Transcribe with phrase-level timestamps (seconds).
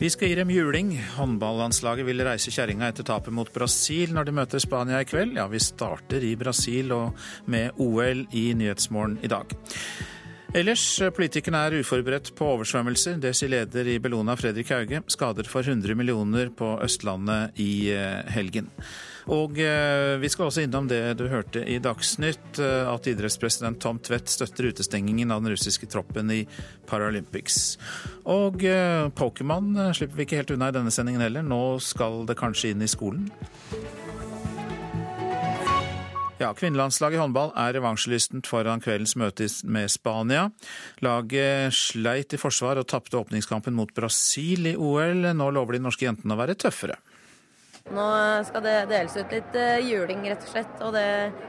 [0.00, 0.94] Vi skal gi dem juling.
[1.18, 5.34] Håndballandslaget vil reise kjerringa etter tapet mot Brasil når de møter Spania i kveld.
[5.36, 7.18] Ja, vi starter i Brasil og
[7.52, 9.52] med OL i Nyhetsmorgen i dag.
[10.50, 10.82] Ellers,
[11.14, 13.20] politikerne er uforberedt på oversvømmelser.
[13.22, 14.98] Det sier leder i Bellona, Fredrik Hauge.
[15.14, 18.66] Skader for 100 millioner på Østlandet i eh, helgen.
[19.30, 24.02] Og eh, vi skal også innom det du hørte i Dagsnytt, eh, at idrettspresident Tom
[24.02, 26.42] Tvedt støtter utestengingen av den russiske troppen i
[26.90, 27.76] Paralympics.
[28.26, 31.46] Og eh, Pokémon slipper vi ikke helt unna i denne sendingen heller.
[31.46, 33.30] Nå skal det kanskje inn i skolen?
[36.40, 40.46] Ja, Kvinnelandslaget i håndball er revansjelystent foran kveldens møte med Spania.
[41.04, 45.34] Laget sleit i forsvar og tapte åpningskampen mot Brasil i OL.
[45.36, 46.96] Nå lover de norske jentene å være tøffere.
[47.92, 48.06] Nå
[48.48, 50.80] skal det deles ut litt eh, juling, rett og slett.
[50.86, 51.04] Og det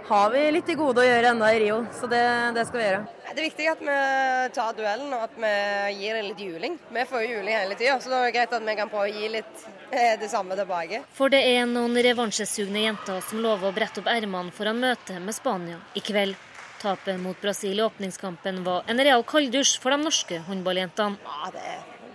[0.09, 2.23] har vi litt til gode å gjøre enda i Rio, så det,
[2.57, 3.01] det skal vi gjøre.
[3.29, 3.99] Det er viktig at vi
[4.57, 5.53] tar duellen og at vi
[6.01, 6.75] gir det litt juling.
[6.91, 9.15] Vi får jo juling hele tida, så det er greit at vi kan prøve å
[9.21, 11.03] gi litt det samme tilbake.
[11.13, 15.35] For det er noen revansjesugne jenter som lover å brette opp ermene foran møtet med
[15.35, 16.39] Spania i kveld.
[16.81, 21.19] Tapet mot Brasil i åpningskampen var en real kalddusj for de norske håndballjentene.
[21.21, 21.65] Ja, det,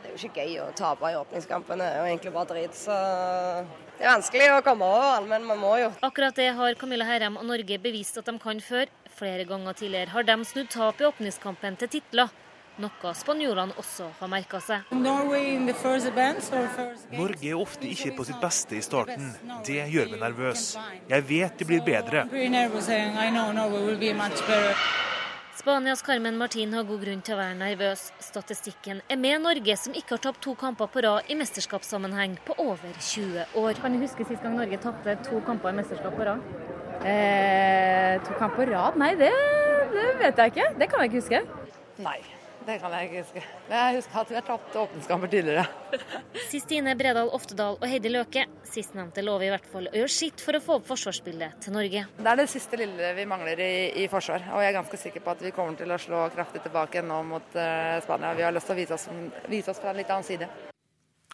[0.02, 2.74] det, er jo ikke gøy å tape i åpningskampen, det er jo egentlig bare drit.
[2.74, 5.92] Så det er vanskelig å komme over, men man må jo.
[6.08, 8.90] Akkurat det har Camilla Herrem og Norge bevist at de kan før.
[9.16, 12.34] Flere ganger tidligere har de snudd tap i åpningskampen til titler.
[12.76, 14.90] Noe spanjolene også har merka seg.
[17.16, 19.30] Norge er ofte ikke på sitt beste i starten.
[19.64, 20.68] Det gjør meg nervøs.
[21.08, 22.26] Jeg vet det blir bedre.
[25.56, 28.02] Spanias Carmen Martin har god grunn til å være nervøs.
[28.22, 32.54] Statistikken er med Norge, som ikke har tapt to kamper på rad i mesterskapssammenheng på
[32.62, 33.80] over 20 år.
[33.80, 36.44] Kan du huske sist gang Norge tapte to kamper i mesterskap på rad?
[37.02, 39.00] Eh, to kamper på rad?
[39.00, 39.32] Nei, det,
[39.96, 40.72] det vet jeg ikke.
[40.76, 41.42] Det kan jeg ikke huske.
[42.04, 42.18] Nei,
[42.66, 43.42] det kan jeg ikke huske.
[43.70, 45.64] Jeg husker at vi har tapt åpningskamper tidligere.
[46.52, 48.46] Sistine Bredal Oftedal og Heidi Løke.
[48.66, 52.04] Sistnevnte lover i hvert fall å gjøre sitt for å få opp forsvarsbildet til Norge.
[52.18, 54.48] Det er det siste lille vi mangler i, i, forsvar.
[54.52, 57.22] Og jeg er ganske sikker på at vi kommer til å slå kraftig tilbake nå
[57.30, 58.34] mot uh, Spania.
[58.36, 59.10] Vi har lyst til å vise oss,
[59.50, 60.50] vise oss fra en litt annen side.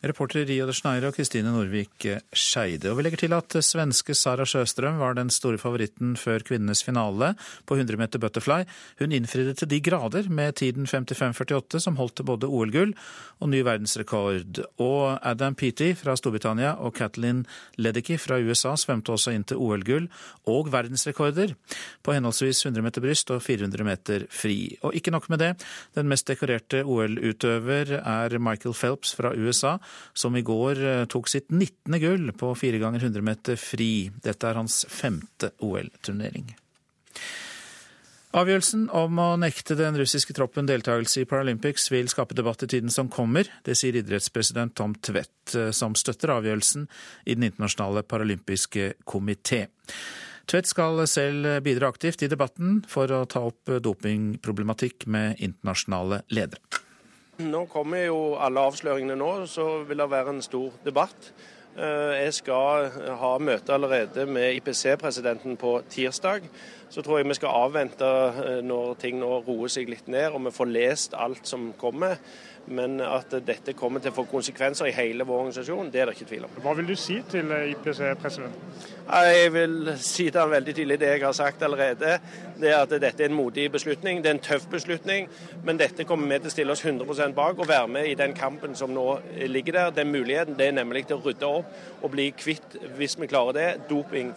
[0.02, 2.90] Reportere Rio de Schneire og Kristine Norvik Skeide.
[2.90, 7.28] Og vi legger til at svenske Sara Sjøstrøm var den store favoritten før kvinnenes finale
[7.70, 8.64] på 100 meter butterfly.
[8.98, 12.96] Hun innfridde til de grader med tiden 55,48, som holdt til både OL-gull
[13.38, 14.58] og ny verdensrekord.
[14.82, 17.44] Og Adam Peaty fra Storbritannia og Kathleen
[17.78, 20.10] Ledecky fra USA svømte også inn til OL-gull
[20.50, 21.54] og verdensrekorder
[22.02, 24.58] på henholdsvis 100 meter bryst og 400 meter fri.
[24.82, 25.54] Og ikke nok med det,
[25.94, 29.76] den mest dekorerte OL-utøver er Michael Phelps fra USA
[30.12, 31.98] som i går eh, tok sitt 19.
[32.03, 34.10] gull på 4 ganger 100 meter fri.
[34.25, 36.53] Dette er hans femte OL-turnering.
[38.32, 42.92] Avgjørelsen om å nekte den russiske troppen deltakelse i Paralympics vil skape debatt i tiden
[42.92, 43.48] som kommer.
[43.64, 46.88] Det sier idrettspresident Tom Tvedt, eh, som støtter avgjørelsen
[47.26, 49.66] i Den internasjonale paralympiske komité.
[50.48, 56.81] Tvedt skal selv bidra aktivt i debatten for å ta opp dopingproblematikk med internasjonale ledere.
[57.42, 61.32] Nå kommer jo alle avsløringene nå, så vil det være en stor debatt.
[61.72, 66.44] Eh, jeg skal ha møte allerede med IPC-presidenten på tirsdag.
[66.92, 68.08] Så tror jeg vi skal avvente
[68.44, 72.20] eh, når ting nå roer seg litt ned og vi får lest alt som kommer.
[72.67, 76.15] Men at dette kommer til å få konsekvenser i hele vår organisasjon, det er det
[76.17, 76.59] ikke tvil om.
[76.62, 78.91] Hva vil du si til IPC-presidenten?
[79.03, 82.12] Jeg vil si til han veldig tydelig det jeg har sagt allerede.
[82.61, 84.23] Det er at dette er en modig beslutning.
[84.23, 85.27] Det er en tøff beslutning.
[85.65, 88.37] Men dette kommer vi til å stille oss 100% bak og være med i den
[88.39, 89.09] kampen som nå
[89.50, 89.97] ligger der.
[90.03, 93.59] Den muligheten det er nemlig til å rydde opp og bli kvitt, hvis vi klarer
[93.59, 94.33] det, doping,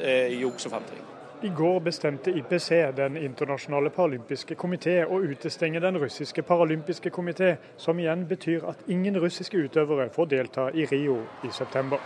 [0.00, 1.15] eh, juks og fanteri.
[1.42, 7.98] I går bestemte IPC, den internasjonale paralympiske komité, å utestenge den russiske paralympiske komité, som
[8.00, 12.00] igjen betyr at ingen russiske utøvere får delta i Rio i september.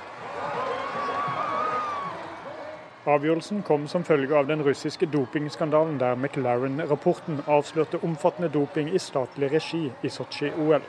[3.07, 9.53] Avgjørelsen kom som følge av den russiske dopingskandalen der McLaren-rapporten avslørte omfattende doping i statlig
[9.55, 10.83] regi i Sotsji-OL.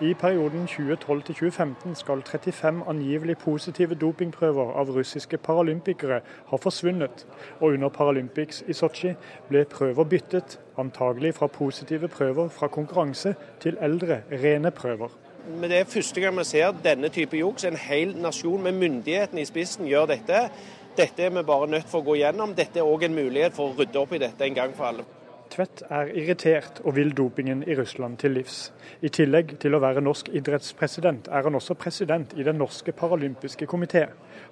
[0.00, 7.24] I perioden 2012-2015 skal 35 angivelig positive dopingprøver av russiske paralympikere ha forsvunnet,
[7.60, 9.16] og under Paralympics i Sotsji
[9.48, 15.18] ble prøver byttet, antagelig fra positive prøver fra konkurranse til eldre, rene prøver.
[15.48, 17.64] Men Det er første gang vi ser denne type juks.
[17.64, 20.48] En hel nasjon med myndighetene i spissen gjør dette.
[20.96, 22.54] Dette er vi bare nødt for å gå gjennom.
[22.54, 25.17] Dette er òg en mulighet for å rydde opp i dette en gang for alle.
[25.48, 28.68] Tvedt er irritert og vil dopingen i Russland til livs.
[29.00, 33.68] I tillegg til å være norsk idrettspresident, er han også president i Den norske paralympiske
[33.70, 34.06] komité.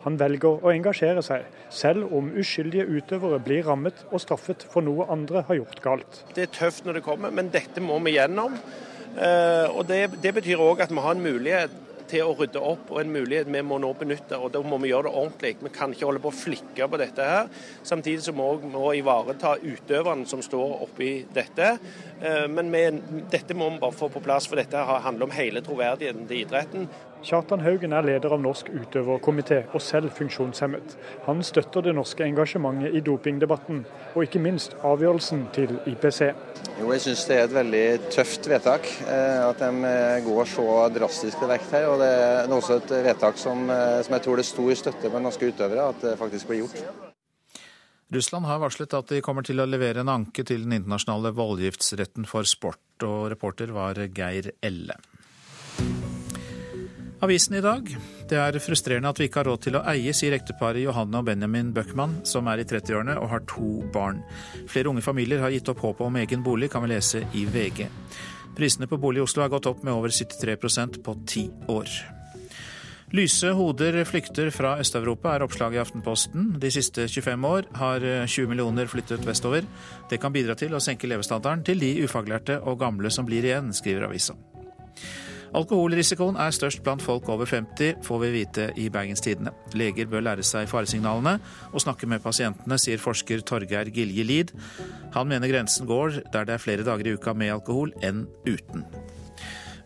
[0.05, 5.09] Han velger å engasjere seg, selv om uskyldige utøvere blir rammet og straffet for noe
[5.13, 6.23] andre har gjort galt.
[6.35, 8.57] Det er tøft når det kommer, men dette må vi gjennom.
[9.17, 12.91] Eh, og Det, det betyr òg at vi har en mulighet til å rydde opp
[12.93, 14.39] og en mulighet vi må nå benytte.
[14.39, 15.53] og Da må vi gjøre det ordentlig.
[15.63, 17.51] Vi kan ikke holde på å flikke på dette her.
[17.87, 21.77] Samtidig som vi må ivareta utøverne som står oppi dette.
[22.21, 22.85] Eh, men vi,
[23.33, 26.89] dette må vi bare få på plass, for dette handler om hele troverdigheten til idretten.
[27.25, 30.97] Kjartan Haugen er leder av Norsk utøverkomité, og selv funksjonshemmet.
[31.27, 33.81] Han støtter det norske engasjementet i dopingdebatten,
[34.15, 36.21] og ikke minst avgjørelsen til IPC.
[36.81, 38.87] Jo, jeg syns det er et veldig tøft vedtak.
[39.09, 41.89] Eh, at de eh, går så drastisk til vekt her.
[41.91, 45.11] og Det er også et vedtak som, eh, som jeg tror det er stor støtte
[45.11, 46.85] blant norske utøvere, at det faktisk blir gjort.
[48.15, 52.29] Russland har varslet at de kommer til å levere en anke til den internasjonale voldgiftsretten
[52.31, 54.95] for sport, og reporter var Geir Elle.
[57.25, 57.89] Avisen i dag.
[58.29, 61.29] Det er frustrerende at vi ikke har råd til å eie, sier ekteparet Johanne og
[61.31, 64.21] Benjamin Bøckmann, som er i 30-årene og har to barn.
[64.69, 67.87] Flere unge familier har gitt opp håpet om egen bolig, kan vi lese i VG.
[68.57, 71.89] Prisene på bolig i Oslo har gått opp med over 73% på ti år.
[73.17, 76.51] Lyse hoder flykter fra Øst-Europa, er oppslaget i Aftenposten.
[76.61, 79.65] De siste 25 år har 20 millioner flyttet vestover.
[80.11, 83.73] Det kan bidra til å senke levestandarden til de ufaglærte og gamle som blir igjen,
[83.73, 84.37] skriver avisa.
[85.55, 89.53] Alkoholrisikoen er størst blant folk over 50, får vi vite i Bergenstidene.
[89.79, 91.37] Leger bør lære seg faresignalene
[91.73, 94.55] og snakke med pasientene, sier forsker Torgeir Gilje Lid.
[95.15, 98.87] Han mener grensen går der det er flere dager i uka med alkohol enn uten.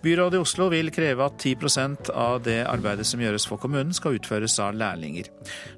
[0.00, 4.16] Byrådet i Oslo vil kreve at 10% av det arbeidet som gjøres for kommunen, skal
[4.16, 5.28] utføres av lærlinger.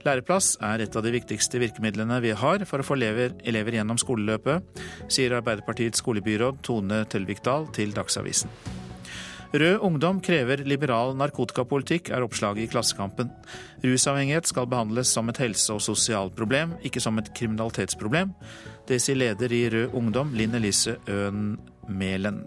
[0.07, 3.99] Læreplass er et av de viktigste virkemidlene vi har for å få elever, elever gjennom
[3.99, 8.82] skoleløpet, sier Arbeiderpartiets skolebyråd Tone Tellvikdal til Dagsavisen.
[9.53, 13.29] Rød Ungdom krever liberal narkotikapolitikk, er oppslaget i Klassekampen.
[13.85, 18.33] Rusavhengighet skal behandles som et helse- og sosialproblem, ikke som et kriminalitetsproblem.
[18.89, 21.59] Det sier leder i Rød Ungdom, Linn Elise Øen
[21.89, 22.47] Mælen.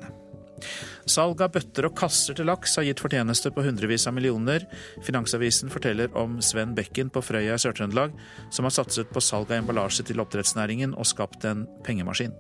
[1.06, 4.66] Salg av bøtter og kasser til laks har gitt fortjeneste på hundrevis av millioner.
[5.06, 8.16] Finansavisen forteller om Sven Bekken på Frøya i Sør-Trøndelag,
[8.50, 12.34] som har satset på salg av emballasje til oppdrettsnæringen og skapt en pengemaskin.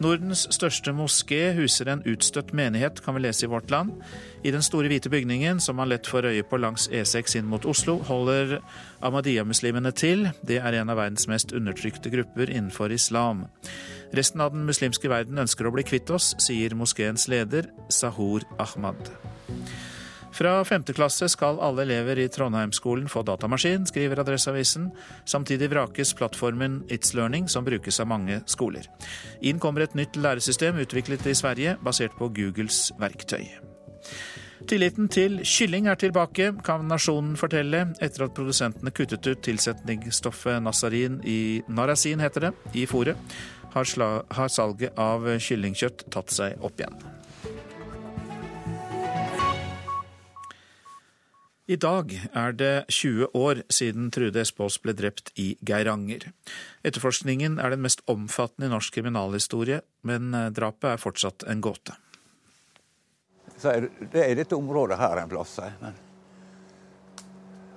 [0.00, 3.92] Nordens største moské huser en utstøtt menighet, kan vi lese i Vårt Land.
[4.44, 7.66] I den store hvite bygningen, som man lett får øye på langs E6 inn mot
[7.68, 8.58] Oslo, holder
[9.04, 10.30] Ahmadiyya-muslimene til.
[10.46, 13.46] Det er en av verdens mest undertrykte grupper innenfor islam.
[14.16, 19.12] Resten av den muslimske verden ønsker å bli kvitt oss, sier moskeens leder, Sahur Ahmad.
[20.32, 24.88] Fra femte klasse skal alle elever i Trondheimsskolen få datamaskin, skriver Adresseavisen.
[25.28, 28.88] Samtidig vrakes plattformen It's Learning, som brukes av mange skoler.
[29.44, 33.44] Inn kommer et nytt læresystem utviklet i Sverige, basert på Googles verktøy.
[34.68, 41.18] Tilliten til kylling er tilbake, kan Nasjonen fortelle, etter at produsentene kuttet ut tilsetningsstoffet nasarin
[41.28, 43.18] i narasin, heter det, i fôret,
[43.74, 43.96] har,
[44.30, 47.02] har salget av kyllingkjøtt tatt seg opp igjen.
[51.72, 56.26] I dag er det 20 år siden Trude Espås ble drept i Geiranger.
[56.84, 61.94] Etterforskningen er den mest omfattende i norsk kriminalhistorie, men eh, drapet er fortsatt en gåte.
[63.62, 65.96] det er dette området her en plass, men,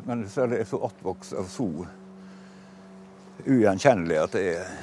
[0.09, 1.69] men så er det så attvokst og så
[3.45, 4.73] ugjenkjennelig at det er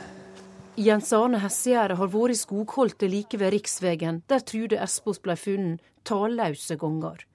[0.81, 5.85] Jens Arne Hessegjerde har vært i skogholtet like ved riksvegen, der Trude Espås ble funnet
[6.09, 7.27] talløse ganger.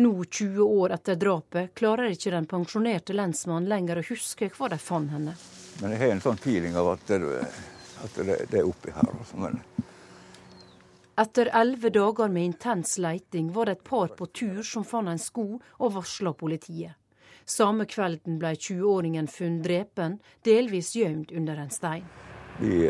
[0.00, 4.78] Nå, 20 år etter drapet, klarer ikke den pensjonerte lensmannen lenger å huske hvor de
[4.80, 5.34] fant henne.
[5.82, 7.18] Men jeg har en sånn feeling av at det,
[8.06, 9.10] at det, det er oppi her.
[9.12, 9.42] Altså.
[9.44, 9.60] Men...
[11.20, 15.20] Etter elleve dager med intens leiting var det et par på tur som fant en
[15.20, 16.96] sko og varsla politiet.
[17.44, 20.16] Samme kvelden ble 20-åringen funnet drepen,
[20.48, 22.08] delvis gjemt under en stein.
[22.60, 22.86] Vi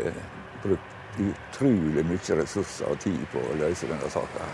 [0.63, 4.47] brukte utrolig mye ressurser og tid på å løse denne saka.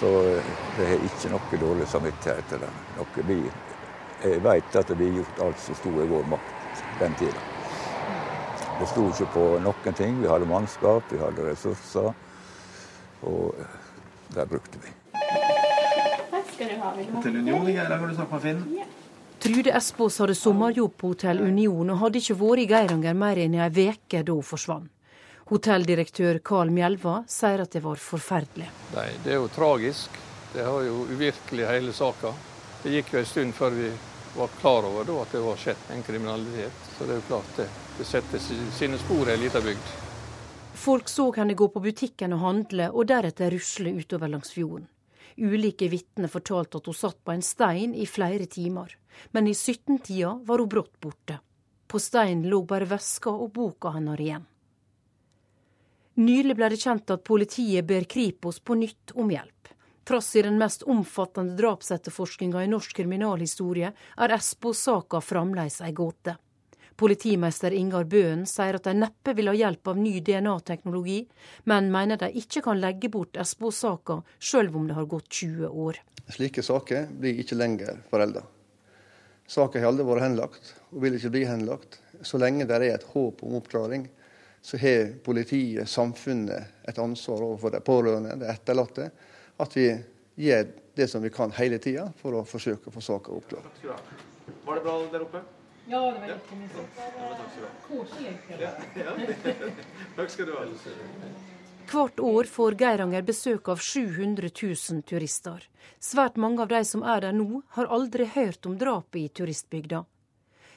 [0.00, 0.42] Så jeg
[0.78, 2.68] det har ikke noe dårlig samvittighet til det.
[2.96, 3.34] Noe vi,
[4.24, 7.42] jeg vet at vi har gjort alt som sto i vår makt den tida.
[8.78, 10.14] Det sto ikke på noen ting.
[10.22, 12.14] Vi hadde mannskap, vi hadde ressurser.
[13.28, 13.74] Og eh,
[14.32, 14.94] der brukte vi.
[15.12, 16.94] Takk skal du ha.
[17.18, 18.96] Hotell Union i Geiranger, du snakker med Finn.
[19.40, 23.60] Trude Espås hadde sommerjobb på Hotell Union og hadde ikke vært i Geiranger mer enn
[23.60, 24.88] ei uke da hun forsvant.
[25.50, 28.68] Hotelldirektør Carl Mjelva sier at det var forferdelig.
[28.94, 30.10] Nei, Det er jo tragisk.
[30.52, 32.30] Det har jo uvirkelig hele saka.
[32.82, 33.88] Det gikk jo en stund før vi
[34.36, 36.86] var klar over da, at det var skjedd en kriminalitet.
[36.94, 37.66] Så det er jo klart det.
[37.98, 38.44] Det setter
[38.78, 39.90] sine spor i ei lita bygd.
[40.80, 44.86] Folk så henne gå på butikken og handle, og deretter rusle utover langs fjorden.
[45.36, 48.94] Ulike vitner fortalte at hun satt på en stein i flere timer.
[49.34, 51.40] Men i 17-tida var hun brått borte.
[51.90, 54.46] På steinen lå bare veska og boka hennes igjen.
[56.20, 59.70] Nylig ble det kjent at politiet ber Kripos på nytt om hjelp.
[60.04, 66.34] Trass i den mest omfattende drapsetterforskninga i norsk kriminalhistorie, er Espos-saka fremdeles ei gåte.
[67.00, 71.22] Politimester Ingar Bøen sier at de neppe vil ha hjelp av ny DNA-teknologi,
[71.72, 76.04] men mener de ikke kan legge bort Espos-saka, sjøl om det har gått 20 år.
[76.36, 78.44] Slike saker blir ikke lenger forelda.
[79.48, 82.02] Saker har aldri vært henlagt, og vil ikke bli henlagt.
[82.20, 84.10] Så lenge det er et håp om oppklaring,
[84.62, 89.10] så har politiet, samfunnet, et ansvar overfor de pårørende, de etterlatte,
[89.60, 89.86] at vi
[90.40, 93.80] gjør det som vi kan hele tida for å forsøke å få saka oppklart.
[94.64, 95.42] Var det bra der oppe?
[95.90, 97.00] Ja, det var jättemysigt.
[97.88, 98.36] Koselig.
[100.16, 100.66] Takk skal du ha.
[101.90, 105.64] Hvert år får Geiranger besøk av 700 000 turister.
[105.98, 110.04] Svært mange av de som er der nå, har aldri hørt om drapet i turistbygda.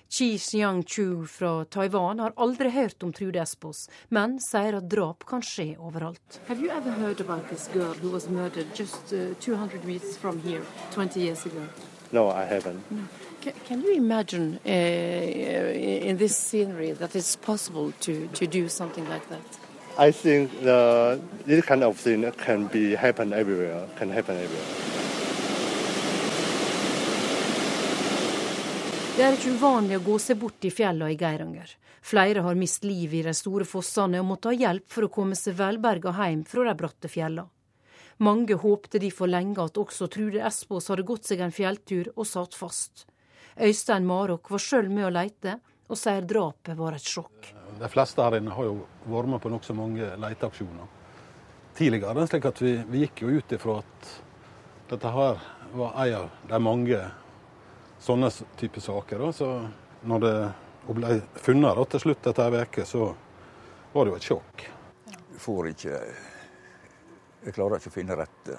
[0.09, 5.41] Chi Xiang-chu fra Taiwan har aldri hørt om Trude Espos, men sier at drap kan
[5.41, 6.39] skje overalt.
[6.47, 10.41] Have you ever heard about this girl who was murdered just uh, 200 meters from
[10.41, 10.61] here
[10.93, 11.65] 20 years ago?
[12.11, 12.91] No, I haven't.
[12.91, 13.07] No.
[13.41, 19.09] Can, can you imagine uh, in this scenery that it's possible to, to do something
[19.09, 19.41] like that?
[19.97, 23.87] I think the, this kind of thing can be happen everywhere.
[23.97, 25.12] Can happen everywhere.
[29.13, 31.69] Det er ikke uvanlig å gå seg bort i fjellene i Geiranger.
[32.01, 35.37] Flere har mist livet i de store fossene og måtte ha hjelp for å komme
[35.37, 37.45] seg velberga hjem fra de bratte fjellene.
[38.25, 42.25] Mange håpte de for lenge at også Trude Espås hadde gått seg en fjelltur og
[42.25, 43.05] satt fast.
[43.53, 47.53] Øystein Marok var sjøl med å leite, og sier drapet var et sjokk.
[47.77, 50.89] De fleste her inne har jo vært med på nokså mange leteaksjoner
[51.77, 52.27] tidligere.
[52.27, 54.15] slik at vi, vi gikk jo ut ifra at
[54.89, 55.43] dette her
[55.73, 57.09] var en av de mange
[58.03, 58.29] sånne
[58.59, 59.19] type saker.
[59.19, 59.31] Da.
[59.33, 59.49] Så
[60.03, 60.35] når det
[60.87, 63.07] ble funnet da, til slutt etter ei uke, så
[63.93, 64.67] var det jo et sjokk.
[65.33, 65.97] Du får ikke
[67.43, 68.57] Jeg klarer ikke å finne rette.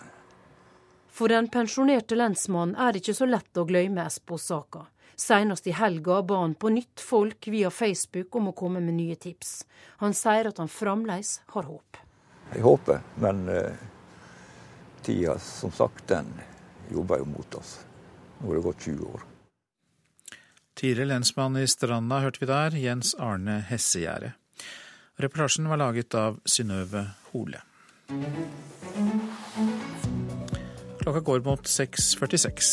[1.15, 4.83] For den pensjonerte lensmannen er det ikke så lett å glemme Espo-saka.
[5.17, 9.17] Senest i helga ba han på nytt folk via Facebook om å komme med nye
[9.17, 9.63] tips.
[10.03, 12.01] Han sier at han fremdeles har håp.
[12.51, 13.85] Jeg håper, men uh,
[15.07, 16.29] tida, som sagt, den
[16.93, 17.79] jobber jo mot oss.
[18.41, 19.25] Nå har det gått 20 år.
[20.75, 24.33] Tidligere lensmann i Stranda hørte vi der, Jens Arne Hessegjerde.
[25.23, 27.61] Reportasjen var laget av Synnøve Hole.
[31.05, 32.69] Klokka går mot 6.46.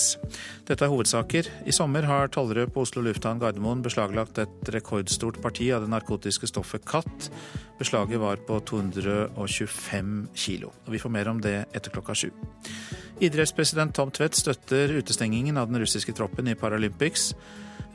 [0.66, 1.46] Dette er hovedsaker.
[1.68, 6.48] I sommer har tollere på Oslo lufthavn Gardermoen beslaglagt et rekordstort parti av det narkotiske
[6.50, 7.28] stoffet katt.
[7.78, 10.72] Beslaget var på 225 kilo.
[10.88, 12.32] Og vi får mer om det etter klokka sju.
[13.22, 17.34] Idrettspresident Tom Tvedt støtter utestengingen av den russiske troppen i Paralympics.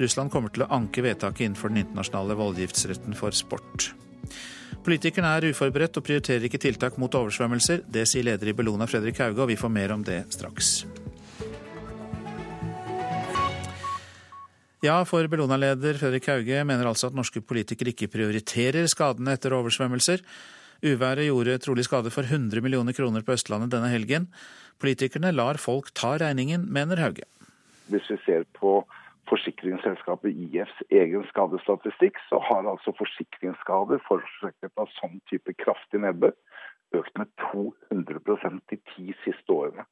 [0.00, 3.90] Russland kommer til å anke vedtaket innenfor den internasjonale voldgiftsretten for sport.
[4.86, 7.86] Politikerne er uforberedt og prioriterer ikke tiltak mot oversvømmelser.
[7.90, 10.84] Det sier leder i Bellona Fredrik Hauge, og vi får mer om det straks.
[14.84, 20.22] Ja, for Bellona-leder Fredrik Hauge mener altså at norske politikere ikke prioriterer skadene etter oversvømmelser.
[20.84, 24.28] Uværet gjorde trolig skade for 100 millioner kroner på Østlandet denne helgen.
[24.78, 27.24] Politikerne lar folk ta regningen, mener Hauge.
[27.88, 28.82] Hvis vi ser på
[29.30, 36.34] forsikringsselskapet IFs egen skadestatistikk, så har altså forsikringsskader forårsaket av sånn type kraftig nedbør
[36.94, 38.20] økt med 200
[38.70, 39.86] de ti siste årene.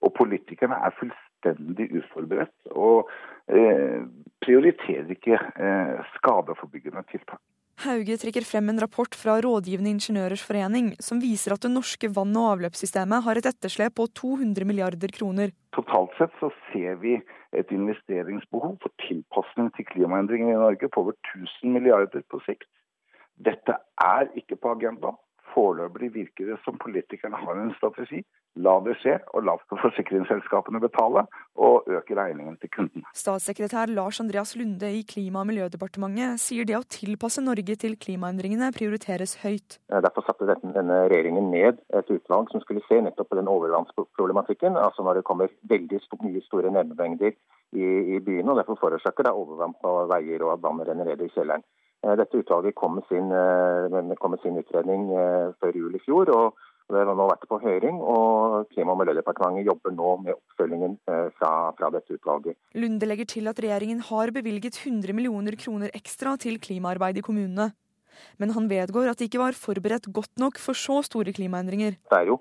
[0.00, 3.10] Og politikerne er fullstendig uforberedt og
[3.52, 4.00] eh,
[4.40, 7.42] prioriterer ikke eh, skadeforbyggende tiltak.
[7.80, 12.36] Hauge trekker frem en rapport fra Rådgivende ingeniørers forening som viser at det norske vann-
[12.36, 15.54] og avløpssystemet har et etterslep på 200 milliarder kroner.
[15.72, 17.14] Totalt sett så ser vi
[17.56, 22.68] et investeringsbehov for tilpasning til klimaendringene i Norge på over 1000 milliarder på sikt.
[23.40, 25.16] Dette er ikke på agendaen.
[25.54, 28.20] Foreløpig virker det som politikerne har en strategi.
[28.58, 31.22] La det skje, og la forsikringsselskapene betale,
[31.54, 33.04] og øke regningen til kunden.
[33.14, 38.72] Statssekretær Lars Andreas Lunde i Klima- og miljødepartementet sier det å tilpasse Norge til klimaendringene
[38.74, 39.78] prioriteres høyt.
[39.88, 44.74] Derfor satte denne regjeringen ned et utvalg som skulle se nettopp på den overvannsproblematikken.
[44.76, 47.36] Altså når det kommer veldig mye store nedbemengder
[47.78, 51.22] i, i byene, og derfor forårsaker det overvann på veier og at vannet renner ned
[51.22, 51.62] i kjelleren.
[52.02, 56.02] Eh, dette utvalget kom med sin, eh, kom med sin utredning eh, før jul i
[56.06, 56.34] fjor.
[56.34, 60.96] og Det har nå vært på høring, og Klima- og miljødepartementet jobber nå med oppfølgingen
[61.38, 62.58] fra, fra, dette utvalget.
[62.74, 67.70] Lunde legger til at regjeringen har bevilget 100 millioner kroner ekstra til klimaarbeid i kommunene.
[68.40, 71.96] Men han vedgår at de ikke var forberedt godt nok for så store klimaendringer.
[72.10, 72.40] Det er jo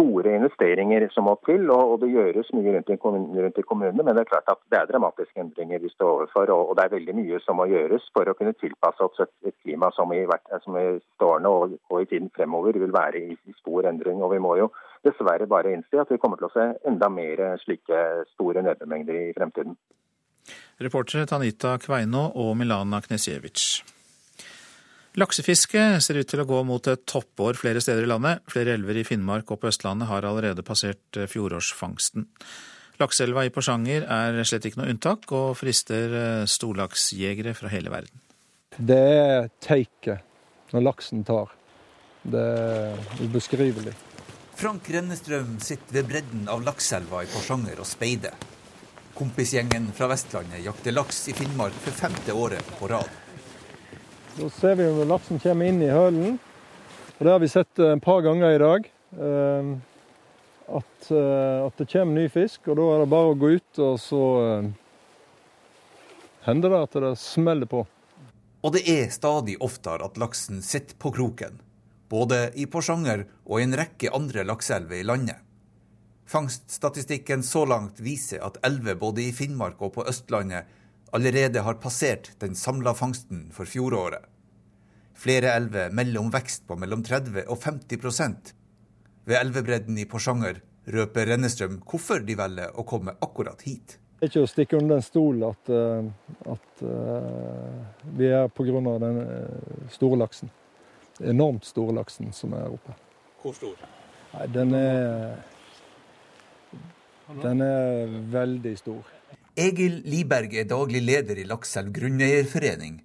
[0.00, 2.96] store investeringer som må til, og, det gjøres mye rundt i,
[3.68, 4.02] kommunene.
[4.02, 6.94] Men det er klart at det er dramatiske endringer vi står overfor, og, det er
[6.96, 10.22] veldig mye som må gjøres for å kunne tilpasse oss et, klima som i,
[10.64, 10.86] som i
[11.18, 14.24] stående og, i tiden fremover vil være i, stor endring.
[14.24, 14.70] Og vi må jo
[15.04, 18.02] dessverre bare innse at vi kommer til å se enda mer slike
[18.34, 19.76] store nedbørmengder i fremtiden.
[20.80, 23.99] Reportere Tanita Kveino og Milana Knesjevic.
[25.18, 28.44] Laksefisket ser ut til å gå mot et toppår flere steder i landet.
[28.50, 32.28] Flere elver i Finnmark og på Østlandet har allerede passert eh, fjorårsfangsten.
[33.00, 38.22] Lakseelva i Porsanger er slett ikke noe unntak, og frister eh, storlaksjegere fra hele verden.
[38.76, 41.50] Det er teiket når laksen tar.
[42.22, 43.96] Det er ubeskrivelig.
[44.60, 48.36] Frank Rennestrøm sitter ved bredden av lakseelva i Porsanger og speider.
[49.16, 53.19] Kompisgjengen fra Vestlandet jakter laks i Finnmark for femte året på rad.
[54.40, 56.38] Da ser vi når laksen kommer inn i hølen.
[57.18, 58.86] Og Det har vi sett et par ganger i dag.
[59.12, 59.72] Eh,
[60.78, 63.80] at, eh, at, det kommer ny fisk, og da er det bare å gå ut,
[63.84, 64.70] og så eh,
[66.46, 67.82] hender det at det smeller på.
[68.64, 71.60] Og det er stadig oftere at laksen sitter på kroken.
[72.08, 75.44] Både i Porsanger og i en rekke andre lakseelver i landet.
[76.30, 80.70] Fangststatistikken så langt viser at elver både i Finnmark og på Østlandet
[81.12, 84.29] allerede har passert den samla fangsten for fjoråret.
[85.20, 88.54] Flere elver melder om vekst på mellom 30 og 50%
[89.28, 93.98] Ved elvebredden i Porsanger røper Rennestrøm hvorfor de velger å komme akkurat hit.
[94.20, 96.08] Det er ikke å stikke under en stol at, eh,
[96.54, 97.76] at uh,
[98.16, 98.80] vi er pga.
[99.04, 100.50] den eh, store laksen.
[101.20, 102.96] Enormt store laksen som er oppe.
[103.42, 103.76] Hvor stor?
[104.34, 105.38] Nei, den er
[107.42, 109.06] Den er veldig stor.
[109.56, 113.00] Egil Liberg er daglig leder i Lakselv grunneierforening.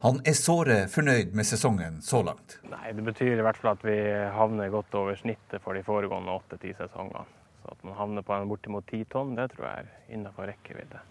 [0.00, 2.54] Han er såre fornøyd med sesongen så langt.
[2.70, 3.96] Nei, Det betyr i hvert fall at vi
[4.32, 7.26] havner godt over snittet for de foregående åtte-ti sesongene.
[7.60, 11.02] Så at man havner på en bortimot ti tonn, det tror jeg er innenfor rekkevidde.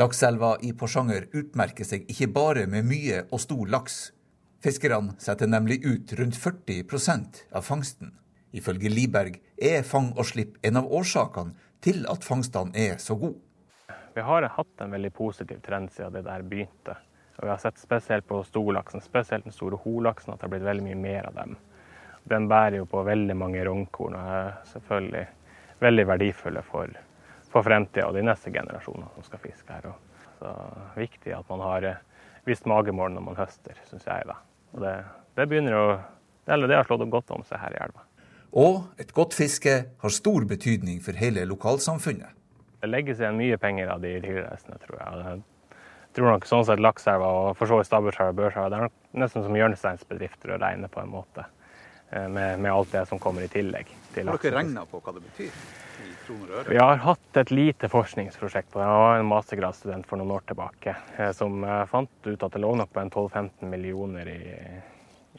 [0.00, 3.98] Lakselva i Porsanger utmerker seg ikke bare med mye og stor laks.
[4.64, 8.14] Fiskerne setter nemlig ut rundt 40% av fangsten.
[8.56, 11.52] Ifølge Liberg er fang og slipp en av årsakene
[11.84, 13.42] til at fangstene er så gode.
[14.16, 16.96] Vi har hatt en veldig positiv trend siden det der begynte.
[17.36, 20.66] Og vi har sett spesielt på storlaksen, spesielt den store holaksen, at det har blitt
[20.66, 21.56] veldig mye mer av dem.
[22.26, 25.26] Den bærer jo på veldig mange rognkorn og er selvfølgelig
[25.84, 26.96] veldig verdifulle for,
[27.52, 29.92] for fremtida og de neste generasjonene som skal fiske her.
[30.40, 30.52] Så
[30.96, 31.88] viktig at man har
[32.48, 34.26] visst magemål når man høster, syns jeg.
[34.28, 34.40] da.
[34.74, 34.94] Og det,
[35.36, 35.86] det begynner å,
[36.48, 38.06] eller det har slått godt om seg her i elva.
[38.56, 42.32] Og et godt fiske har stor betydning for hele lokalsamfunnet.
[42.80, 45.38] Det legges igjen mye penger av de tilreisende, tror jeg.
[46.16, 49.18] Tror nok sånn sett Lakselva og for så vidt Stabburselva og Børselva det er nok
[49.20, 51.44] nesten som hjørnesteinsbedrifter å regne på en måte.
[52.10, 53.90] Eh, med, med, alt det som kommer i tillegg.
[54.14, 55.52] Til har dere regna på hva det betyr?
[56.68, 58.86] Vi har hatt et lite forskningsprosjekt på det.
[58.86, 62.62] Jeg var en mastergradsstudent for noen år tilbake eh, som eh, fant ut at det
[62.62, 64.40] lå nok på en 12-15 millioner i,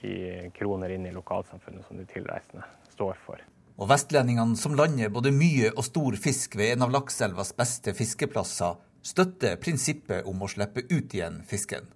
[0.08, 0.16] i
[0.56, 3.42] kroner inn i lokalsamfunnet som de tilreisende står for.
[3.78, 8.80] Og vestlendingene som lander både mye og stor fisk ved en av Lakselvas beste fiskeplasser,
[9.08, 11.88] støtter prinsippet om å slippe ut igjen fisken.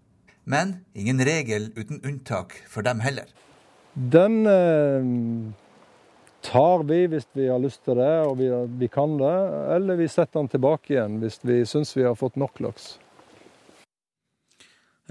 [0.44, 3.28] Men ingen regel uten unntak for dem heller.
[3.94, 5.12] Den eh,
[6.48, 9.36] tar vi hvis vi har lyst til det og vi, vi kan det,
[9.76, 12.96] eller vi setter den tilbake igjen hvis vi syns vi har fått nok laks.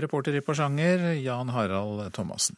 [0.00, 2.56] Reporter i Porsanger, Jan Harald Thomassen.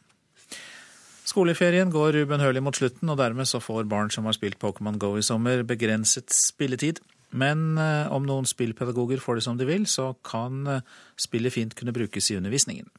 [1.27, 5.13] Skoleferien går ubønnhørlig mot slutten, og dermed så får barn som har spilt Pokémon Go
[5.17, 6.99] i sommer, begrenset spilletid.
[7.33, 10.85] Men eh, om noen spillpedagoger får det som de vil, så kan eh,
[11.17, 12.89] spillet fint kunne brukes i undervisningen.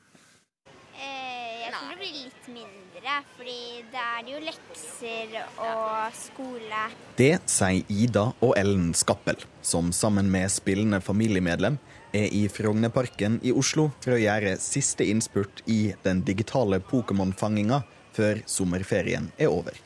[0.99, 3.59] Eh, jeg tror det blir litt mindre, fordi
[3.95, 6.85] det er jo lekser og skole.
[7.19, 11.79] Det sier Ida og Ellen Skappel, som sammen med spillende familiemedlem
[12.15, 17.83] er i Frognerparken i Oslo for å gjøre siste innspurt i den digitale Pokémon-fanginga
[18.15, 19.79] før sommerferien er over.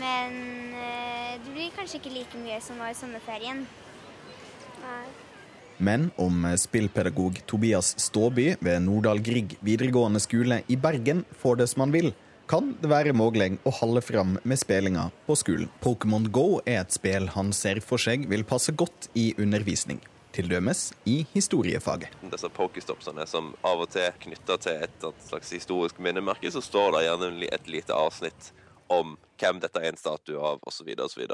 [0.00, 0.68] Men
[1.44, 3.64] det blir kanskje ikke like mye som var i sommerferien.
[4.82, 5.06] Nei.
[5.78, 11.86] Men om spillpedagog Tobias Ståby ved Nordahl Grieg videregående skole i Bergen får det som
[11.86, 12.10] han vil,
[12.50, 15.68] kan det være mulig å holde fram med spillinga på skolen.
[15.84, 20.00] Pokémon Go er et spill han ser for seg vil passe godt i undervisning
[20.34, 22.14] til dømes i historiefaget.
[22.32, 27.04] Disse pokestopsene som av og til knytter til et slags historisk minnemerke, så står det
[27.06, 28.50] gjerne et lite avsnitt
[28.92, 30.90] om hvem dette er en statue av, osv.
[31.04, 31.24] osv.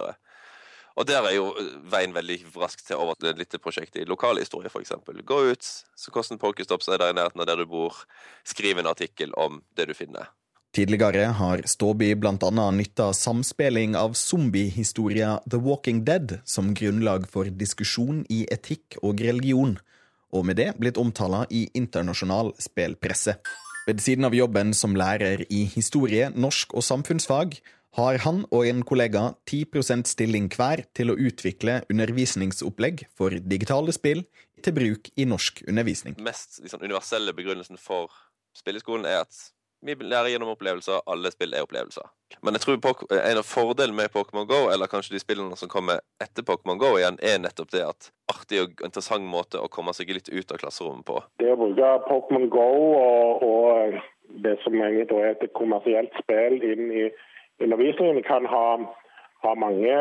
[0.94, 1.48] Og der er jo
[1.90, 4.94] veien veldig raskt til over til et lite prosjekt i lokalhistorie, f.eks.
[5.26, 5.66] Gå ut,
[5.98, 8.04] så hvordan pokestops er der i nærheten av der du bor,
[8.46, 10.30] skriv en artikkel om det du finner.
[10.74, 12.70] Tidligere har Ståby bl.a.
[12.74, 19.76] nytta samspilling av zombiehistoria The Walking Dead som grunnlag for diskusjon i etikk og religion,
[20.34, 23.36] og med det blitt omtala i internasjonal spillpresse.
[23.84, 27.58] Ved siden av jobben som lærer i historie, norsk og samfunnsfag,
[27.98, 34.24] har han og en kollega 10 stilling hver til å utvikle undervisningsopplegg for digitale spill
[34.64, 36.16] til bruk i norsk undervisning.
[36.16, 38.08] Den mest liksom, universelle begrunnelsen for
[38.56, 39.36] spilleskolen er at
[39.84, 42.06] vi lærer gjennom opplevelser, alle spill er opplevelser.
[42.44, 42.78] Men jeg tror
[43.14, 46.94] en av fordelene med Pokémon GO, eller kanskje de spillene som kommer etter Pokémon GO
[46.98, 50.60] igjen, er nettopp det at artig og interessant måte å komme seg litt ut av
[50.62, 51.20] klasserommet på.
[51.42, 52.66] Det å bruke Pokémon GO
[52.98, 54.00] og, og
[54.44, 57.06] det som egentlig er et kommersielt spill inn i
[57.62, 58.66] undervisningen kan ha,
[59.44, 59.94] ha mange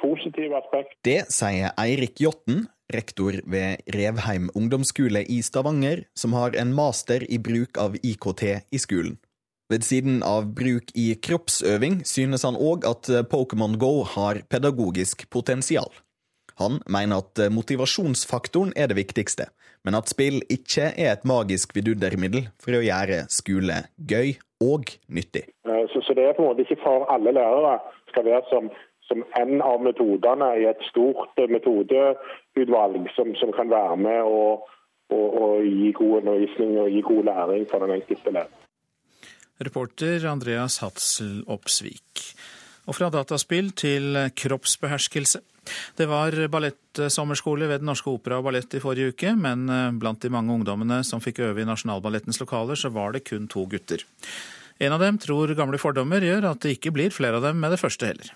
[0.00, 0.96] positive aspekter.
[1.04, 7.38] Det sier Eirik Jotten, rektor ved Revheim ungdomsskole i Stavanger, som har en master i
[7.38, 9.18] bruk av IKT i skolen.
[9.72, 15.90] Ved siden av bruk i kroppsøving synes han òg at Pokémon GO har pedagogisk potensial.
[16.62, 19.50] Han mener at motivasjonsfaktoren er det viktigste,
[19.84, 25.44] men at spill ikke er et magisk vidundermiddel for å gjøre skole gøy og nyttig.
[25.68, 27.76] Eh, så, så, det er på en måte ikke for alle lærere
[28.10, 28.70] skal være som,
[29.08, 34.68] som en av metodene i et stort metodeutvalg som, som kan være med og,
[35.14, 38.54] og, og, gi god undervisning og gi god læring for den enkelte elev.
[39.66, 42.24] Reporter Andreas Hadsel Opsvik.
[42.86, 45.40] Og fra dataspill til kroppsbeherskelse.
[45.98, 50.22] Det var ballettsommerskole ved Den norske opera og ballett i forrige uke, men eh, blant
[50.22, 54.04] de mange ungdommene som fikk øve i Nasjonalballettens lokaler, så var det kun to gutter.
[54.78, 57.74] En av dem tror gamle fordommer gjør at det ikke blir flere av dem med
[57.74, 58.30] det første heller.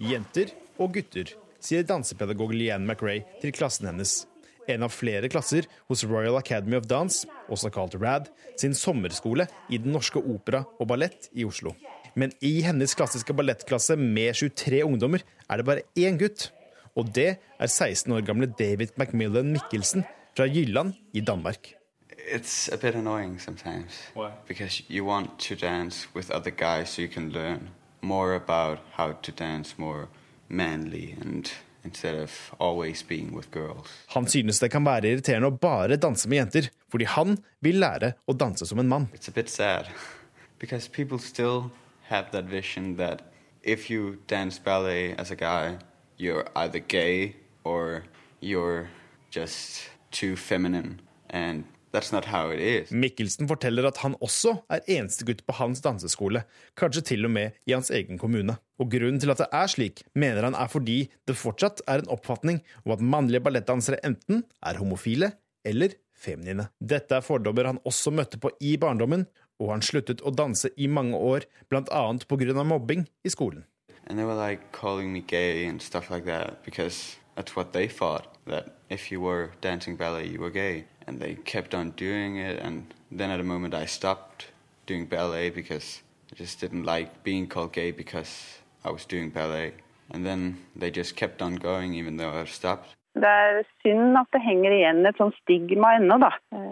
[0.00, 4.22] Jenter og gutter, sier dansepedagog Leanne McRae til klassen hennes
[4.70, 8.28] en av flere klasser hos Royal Academy of Dance, også kalt RAD,
[8.60, 11.74] sin sommerskole i Den norske opera og ballett i Oslo.
[12.14, 16.50] Men i hennes klassiske ballettklasse med 23 ungdommer er det bare én gutt.
[16.98, 20.04] Og det er 16 år gamle David McMillan Mikkelsen
[20.36, 21.74] fra Jylland i Danmark.
[22.30, 24.30] It's a bit annoying sometimes Why?
[24.46, 27.70] because you want to dance with other guys so you can learn
[28.02, 30.06] more about how to dance more
[30.48, 31.52] manly and
[34.06, 38.12] han synes det kan være irriterende å bare danse med jenter, fordi han vil lære
[38.28, 39.08] å danse som en mann.
[43.62, 45.76] if you dance ballet as a guy,
[46.16, 48.04] you're either gay or
[48.40, 48.88] you're
[49.30, 51.00] just too feminine.
[51.28, 56.44] And Mikkelsen forteller at han også er eneste gutt på hans danseskole,
[56.78, 58.56] kanskje til og med i hans egen kommune.
[58.78, 62.12] Og Grunnen til at det er slik, mener han er fordi det fortsatt er en
[62.14, 65.32] oppfatning om at mannlige ballettdansere enten er homofile
[65.66, 66.68] eller feminine.
[66.78, 69.26] Dette er fordommer han også møtte på i barndommen,
[69.60, 72.04] og han sluttet å danse i mange år, bl.a.
[72.28, 72.64] pga.
[72.64, 73.66] mobbing i skolen.
[74.06, 77.86] And they were like calling me gay and stuff like that because that's what they
[77.86, 80.84] thought that if you were dancing ballet, you were gay.
[81.10, 82.56] And they kept on doing it.
[82.66, 84.46] And then at a moment, I stopped
[84.86, 88.32] doing ballet because I just didn't like being called gay because
[88.84, 89.72] I was doing ballet.
[90.12, 92.96] And then they just kept on going even though I stopped.
[93.20, 96.14] Det er synd at det henger igjen et sånt stigma ennå.
[96.22, 96.28] da.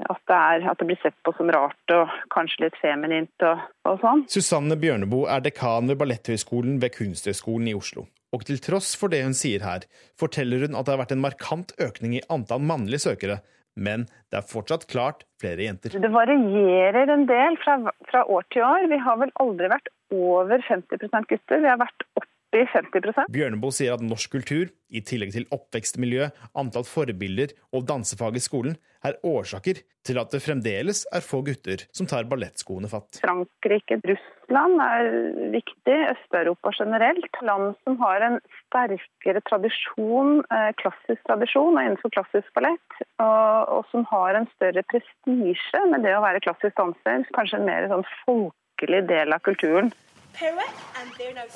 [0.07, 3.65] At det, er, at det, blir sett på som rart og kanskje litt feminint og,
[3.91, 4.23] og sånn.
[4.31, 8.07] Susanne Bjørneboe er dekan ved Balletthøgskolen ved Kunsthøgskolen i Oslo.
[8.31, 9.89] Og til tross for det hun sier her,
[10.21, 13.41] forteller hun at det har vært en markant økning i antall mannlige søkere,
[13.79, 15.95] men det er fortsatt klart flere jenter.
[15.95, 17.79] Det varierer en del fra,
[18.11, 18.89] fra år til år.
[18.91, 21.63] Vi har vel aldri vært over 50 gutter.
[21.63, 26.31] Vi har vært opp oppi 50 Bjørneboe sier at norsk kultur, i tillegg til oppvekstmiljø,
[26.57, 31.85] antall forbilder og dansefag i skolen, er årsaker til at det fremdeles er få gutter
[31.95, 33.21] som tar ballettskoene fatt.
[33.21, 35.11] Frankrike, Russland er
[35.53, 37.31] viktig, Øst-Europa generelt.
[37.45, 44.09] Land som har en sterkere tradisjon, eh, klassisk tradisjon innenfor klassisk ballett, og, og som
[44.11, 47.29] har en større prestisje med det å være klassisk danser.
[47.37, 49.93] Kanskje en mer sånn folkelig del av kulturen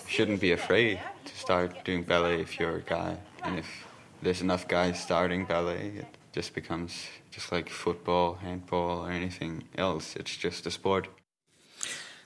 [0.08, 3.16] shouldn't be afraid to start doing ballet if you're a guy.
[3.42, 3.86] And if
[4.22, 10.16] there's enough guys starting ballet, it just becomes just like football, handball, or anything else.
[10.16, 11.08] It's just a sport.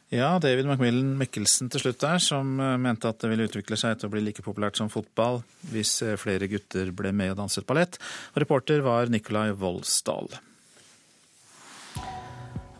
[0.09, 3.99] Ja, David McMillan Mikkelsen til slutt der, som eh, mente at det ville utvikle seg
[3.99, 5.41] til å bli like populært som fotball
[5.73, 7.99] hvis eh, flere gutter ble med og danset ballett.
[8.35, 10.31] Og reporter var Nikolai Voldsdal.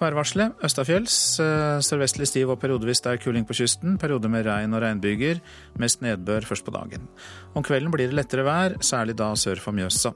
[0.01, 1.15] Værvarselet østafjells.
[1.41, 3.97] Eh, sørvestlig stiv og periodevis sterk kuling på kysten.
[3.99, 5.41] Perioder med regn og regnbyger.
[5.81, 7.09] Mest nedbør først på dagen.
[7.55, 10.13] Om kvelden blir det lettere vær, særlig da sør for Mjøsa.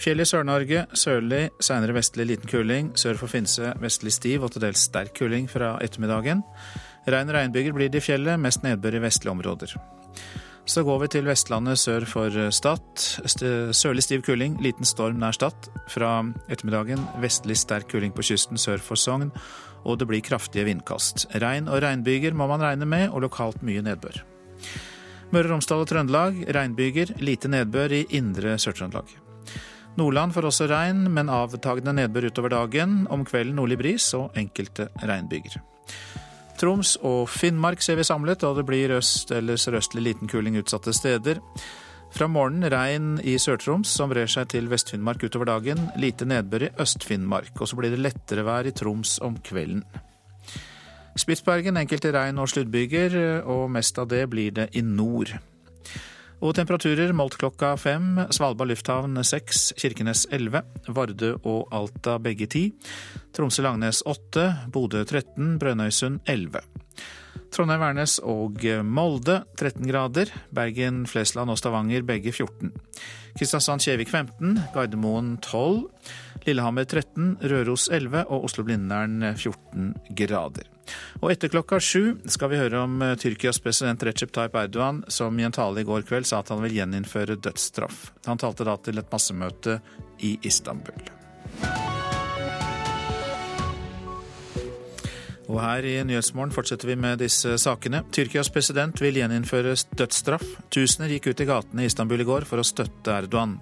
[0.00, 2.90] Fjell i Sør-Norge sørlig, seinere vestlig liten kuling.
[2.96, 6.42] Sør for Finse vestlig stiv og til dels sterk kuling fra ettermiddagen.
[7.06, 9.76] Regn og regnbyger blir det i fjellet, mest nedbør i vestlige områder.
[10.66, 12.80] Så går vi til Vestlandet sør for Stad.
[13.70, 15.68] Sørlig stiv kuling, liten storm nær Stad.
[15.86, 19.30] Fra ettermiddagen vestlig sterk kuling på kysten sør for Sogn,
[19.86, 21.28] og det blir kraftige vindkast.
[21.38, 24.18] Regn og regnbyger må man regne med, og lokalt mye nedbør.
[25.30, 29.14] Møre og Romsdal og Trøndelag regnbyger, lite nedbør i indre Sør-Trøndelag.
[29.96, 33.04] Nordland får også regn, men avtagende nedbør utover dagen.
[33.06, 35.62] Om kvelden nordlig bris og enkelte regnbyger.
[36.56, 40.92] Troms og Finnmark ser vi samlet, og det blir øst- eller sørøstlig liten kuling utsatte
[40.92, 41.40] steder.
[42.10, 45.90] Fra morgenen regn i Sør-Troms, som brer seg til Vest-Finnmark utover dagen.
[45.96, 49.84] Lite nedbør i Øst-Finnmark, og så blir det lettere vær i Troms om kvelden.
[51.16, 55.38] Spitsbergen enkelte regn- og sluddbyger, og mest av det blir det i nord.
[56.44, 58.18] Og temperaturer målt klokka fem.
[58.34, 62.64] Svalbard lufthavn seks, Kirkenes elleve, Vardø og Alta begge ti.
[63.36, 66.60] Tromsø-Langnes åtte, Bodø 13, Brønnøysund 11.
[67.56, 70.32] Trondheim-Værnes og Molde 13 grader.
[70.52, 72.72] Bergen, Flesland og Stavanger begge 14.
[73.38, 75.86] Kristiansand-Kjevik 15, Gardermoen 12.
[76.46, 80.75] Lillehammer 13, Røros 11 og Oslo-Blindern 14 grader.
[81.22, 85.46] Og etter klokka sju skal vi høre om Tyrkias president Recep Tayyip Erdogan, som i
[85.46, 88.10] en tale i går kveld sa at han vil gjeninnføre dødsstraff.
[88.26, 89.80] Han talte da til et massemøte
[90.26, 91.14] i Istanbul.
[95.46, 98.02] Og her i Nyhetsmorgen fortsetter vi med disse sakene.
[98.14, 100.44] Tyrkias president vil gjeninnføre dødsstraff.
[100.74, 103.54] Tusener gikk ut i gatene i Istanbul i går for å støtte Erdogan.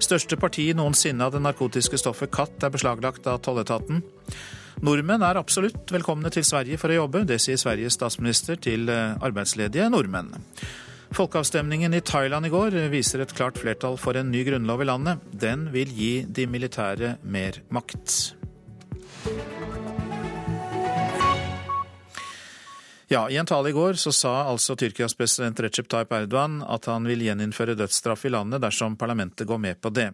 [0.00, 4.00] Største parti noensinne av det narkotiske stoffet katt er beslaglagt av tolletaten.
[4.82, 7.22] Nordmenn er absolutt velkomne til Sverige for å jobbe.
[7.28, 10.34] Det sier Sveriges statsminister til arbeidsledige nordmenn.
[11.14, 15.22] Folkeavstemningen i Thailand i går viser et klart flertall for en ny grunnlov i landet.
[15.30, 18.34] Den vil gi de militære mer makt.
[23.12, 26.88] Ja, I en tale i går så sa altså Tyrkias president Recep Tayyip Erdogan at
[26.90, 30.08] han vil gjeninnføre dødsstraff i landet dersom parlamentet går med på det.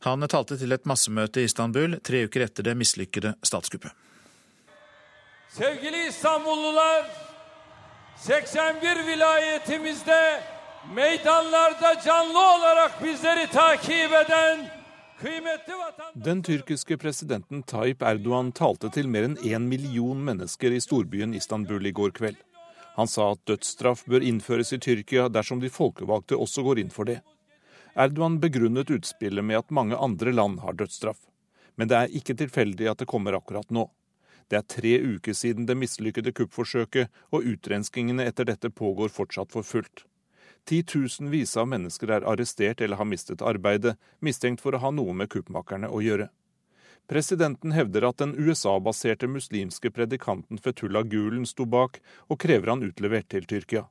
[0.00, 3.92] Han talte til et massemøte i Istanbul tre uker etter det mislykkede statskuppet.
[5.50, 7.04] Sevgili İstanbullular,
[8.16, 10.42] 81 vilayetimizde
[10.94, 14.80] meydanlarda canlı olarak bizleri takip eden
[16.14, 21.84] den tyrkiske presidenten Tayyip Erdogan talte til mer enn én million mennesker i storbyen Istanbul
[21.86, 22.38] i går kveld.
[22.96, 27.04] Han sa at dødsstraff bør innføres i Tyrkia dersom de folkevalgte også går inn for
[27.04, 27.18] det.
[27.94, 31.26] Erdogan begrunnet utspillet med at mange andre land har dødsstraff.
[31.74, 33.88] Men det er ikke tilfeldig at det kommer akkurat nå.
[34.50, 39.66] Det er tre uker siden det mislykkede kuppforsøket, og utrenskingene etter dette pågår fortsatt for
[39.66, 40.04] fullt.
[40.66, 45.30] Titusenvis av mennesker er arrestert eller har mistet arbeidet, mistenkt for å ha noe med
[45.32, 46.28] kuppmakerne å gjøre.
[47.10, 51.98] Presidenten hevder at den USA-baserte muslimske predikanten Fetullah Gulen sto bak,
[52.28, 53.88] og krever han utlevert til Tyrkia.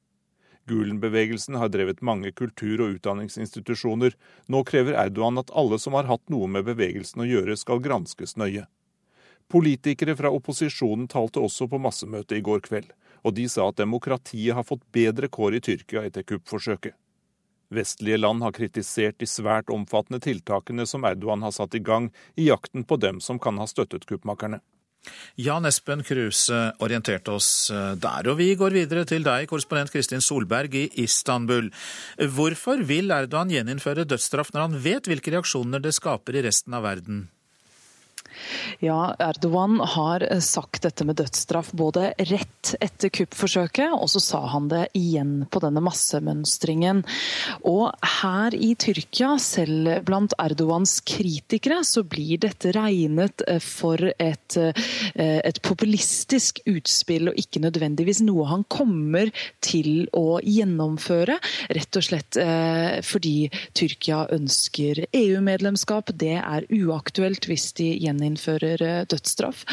[0.69, 4.15] Gulen-bevegelsen har drevet mange kultur- og utdanningsinstitusjoner.
[4.47, 8.37] Nå krever Erdogan at alle som har hatt noe med bevegelsen å gjøre, skal granskes
[8.37, 8.67] nøye.
[9.49, 14.55] Politikere fra opposisjonen talte også på massemøtet i går kveld og de sa at demokratiet
[14.55, 16.95] har fått bedre kår i Tyrkia etter kuppforsøket.
[17.69, 22.47] Vestlige land har kritisert de svært omfattende tiltakene som Erdogan har satt i gang i
[22.47, 24.61] jakten på dem som kan ha støttet kuppmakerne.
[25.39, 30.75] Jan Espen Kruse orienterte oss der, og vi går videre til deg, korrespondent Kristin Solberg
[30.75, 31.71] i Istanbul.
[32.35, 36.83] Hvorfor vil Erdogan gjeninnføre dødsstraff når han vet hvilke reaksjoner det skaper i resten av
[36.89, 37.27] verden?
[38.83, 44.69] Ja, Erdogan har sagt dette med dødsstraff både rett etter kuppforsøket, og så sa han
[44.71, 47.01] det igjen på denne massemønstringen.
[47.67, 47.89] Og
[48.21, 54.57] her i Tyrkia, selv blant Erdogans kritikere, så blir dette regnet for et,
[55.15, 59.33] et populistisk utspill, og ikke nødvendigvis noe han kommer
[59.65, 61.39] til å gjennomføre.
[61.75, 62.39] Rett og slett
[63.05, 63.35] fordi
[63.77, 66.13] Tyrkia ønsker EU-medlemskap.
[66.19, 69.63] Det er uaktuelt hvis de gjeninnfører innfører dødsstraff.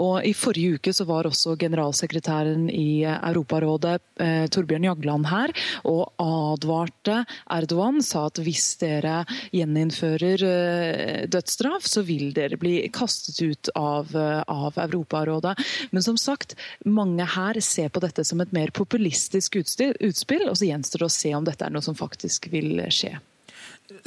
[0.00, 5.52] Og I forrige uke så var også generalsekretæren i Europarådet, eh, Torbjørn Jagland, her
[5.84, 8.02] og advarte Erdogan.
[8.02, 14.74] Sa at hvis dere gjeninnfører eh, dødsstraff, så vil dere bli kastet ut av, av
[14.76, 15.56] Europarådet.
[15.92, 20.68] Men som sagt, mange her ser på dette som et mer populistisk utspill, og så
[20.68, 23.16] gjenstår det å se om dette er noe som faktisk vil skje.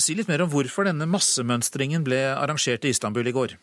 [0.02, 3.58] Si litt mer om hvorfor denne massemønstringen ble arrangert i Istanbul i går.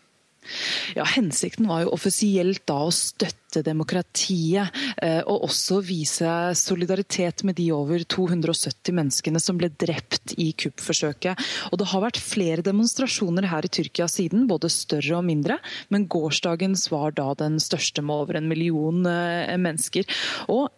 [0.96, 7.59] Ja, Hensikten var jo offisielt da å støtte demokratiet, eh, og også vise solidaritet med
[7.61, 11.40] de over 270 menneskene som ble drept i kuppforsøket.
[11.72, 15.59] Og Det har vært flere demonstrasjoner her i Tyrkia siden, både større og mindre,
[15.90, 20.09] men gårsdagens var da den største med over en million eh, mennesker.
[20.48, 20.70] Og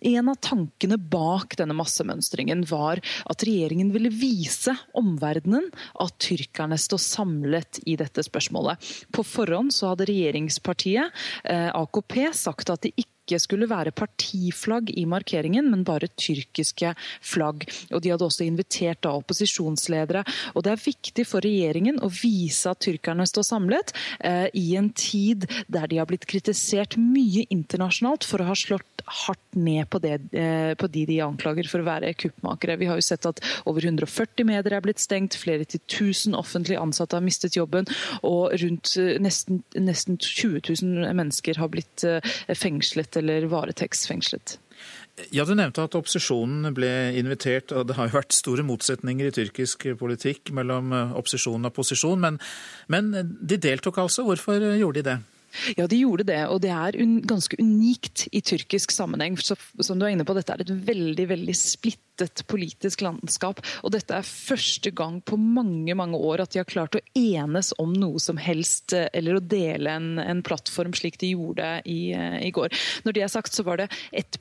[0.00, 5.70] en av tankene bak denne massemønstringen var at regjeringen ville vise omverdenen
[6.02, 8.80] at tyrkerne står samlet i dette spørsmålet.
[9.14, 15.04] På forhånd så hadde regjeringspartiet eh, AKP sagt at ikke ikke skulle være partiflagg i
[15.08, 17.66] markeringen, men bare tyrkiske flagg.
[17.92, 20.24] Og De hadde også invitert da opposisjonsledere.
[20.54, 23.92] Og Det er viktig for regjeringen å vise at tyrkerne står samlet
[24.24, 28.87] eh, i en tid der de har blitt kritisert mye internasjonalt for å ha slått
[29.08, 32.78] hardt ned på, det, eh, på de de anklager for å være kuppmakere.
[32.80, 36.78] Vi har jo sett at over 140 medier er blitt stengt, flere til 1000 offentlig
[36.80, 37.88] ansatte har mistet jobben,
[38.22, 44.58] og rundt eh, nesten, nesten 20 000 mennesker har blitt eh, fengslet eller varetektsfengslet.
[45.34, 49.34] Ja, Du nevnte at opposisjonen ble invitert, og det har jo vært store motsetninger i
[49.34, 52.38] tyrkisk politikk mellom opposisjon og posisjon, men,
[52.86, 54.22] men de deltok altså.
[54.28, 55.16] Hvorfor gjorde de det?
[55.76, 59.38] Ja, de gjorde det, og det er un ganske unikt i tyrkisk sammenheng.
[59.40, 63.60] Så, som du er inne på, Dette er et veldig veldig splittet politisk landskap.
[63.86, 67.72] Og dette er første gang på mange mange år at de har klart å enes
[67.78, 72.12] om noe som helst, eh, eller å dele en, en plattform slik de gjorde i,
[72.14, 72.74] eh, i, går.
[73.06, 74.38] Når det er sagt, så var det ett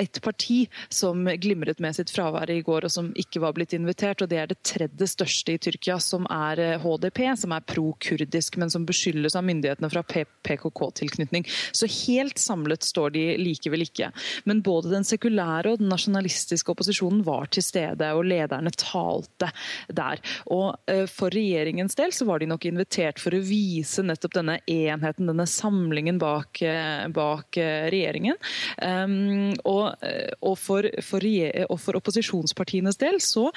[0.00, 4.22] et parti som glimret med sitt fravær i går, og som ikke var blitt invitert.
[4.22, 8.58] og Det er det tredje største i Tyrkia, som er HDP, eh, som er pro-kurdisk,
[8.60, 10.04] men som beskyldes av myndighetene fra
[10.50, 11.46] PKK-tilknytning.
[11.72, 14.10] Så helt samlet står de likevel ikke.
[14.48, 19.50] Men både den sekulære og den nasjonalistiske opposisjonen var til stede, og lederne talte
[19.88, 20.20] der.
[20.52, 24.58] Og eh, For regjeringens del så var de nok invitert for å vise nettopp denne
[24.70, 28.38] enheten, denne samlingen bak, eh, bak eh, regjeringen.
[28.80, 29.94] Um, og,
[30.40, 31.24] og, for, for,
[31.66, 33.48] og, for, opposisjonspartienes del så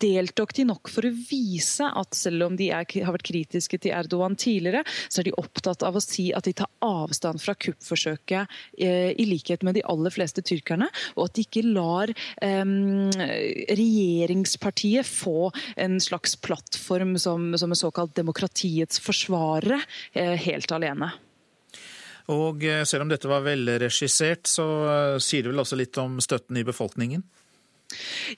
[0.00, 3.94] deltok de nok for å vise at selv om de er, har vært kritiske til
[3.96, 8.46] Erdogan tidligere, så er de opptatt av å si at de tar avstand fra kuppforsøket
[8.78, 12.08] i likhet med de aller fleste tyrkerne, og at de ikke lar
[12.40, 19.80] regjeringspartiet få en slags plattform som, som er såkalt demokratiets forsvarere,
[20.12, 21.12] eh, helt alene.
[22.28, 26.18] Og eh, selv om dette var velregissert, så eh, sier det vel også litt om
[26.24, 27.24] støtten i befolkningen?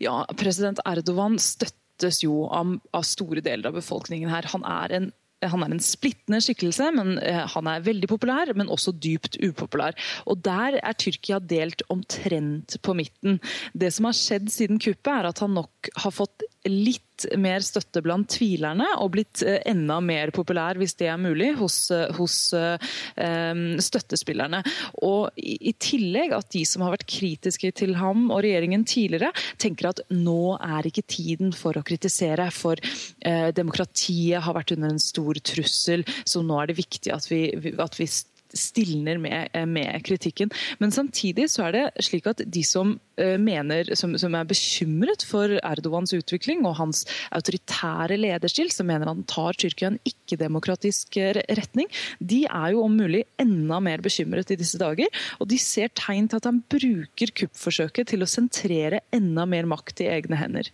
[0.03, 4.47] Ja, president Erdogan støttes jo av, av store deler av befolkningen her.
[4.55, 5.11] Han er en
[5.48, 9.96] han er en splittende skikkelse, men eh, han er veldig populær, men også dypt upopulær.
[10.29, 13.40] Og Der er Tyrkia delt omtrent på midten.
[13.72, 18.03] Det som har skjedd siden kuppet, er at han nok har fått litt mer støtte
[18.05, 22.37] blant tvilerne, og blitt eh, enda mer populær, hvis det er mulig, hos, eh, hos
[22.57, 24.62] um, støttespillerne.
[25.07, 29.33] Og i, i, tillegg at de som har vært kritiske til ham og regjeringen tidligere,
[29.61, 34.92] tenker at nå er ikke tiden for å kritisere, for uh, demokratiet har vært under
[34.94, 37.44] en stor trussel, så nå er det viktig at vi,
[37.81, 38.09] at vi
[38.57, 40.51] stilner med, eh, med, kritikken.
[40.79, 45.25] Men samtidig så er det slik at de som eh, mener, som, som, er bekymret
[45.27, 47.05] for Erdogans utvikling og hans
[47.37, 52.99] autoritære lederstil, som mener han tar Tyrkia en ikke-demokratisk eh, retning, de er jo om
[53.01, 55.09] mulig enda mer bekymret i disse dager.
[55.41, 60.05] Og de ser tegn til at han bruker kuppforsøket til å sentrere enda mer makt
[60.05, 60.71] i egne hender.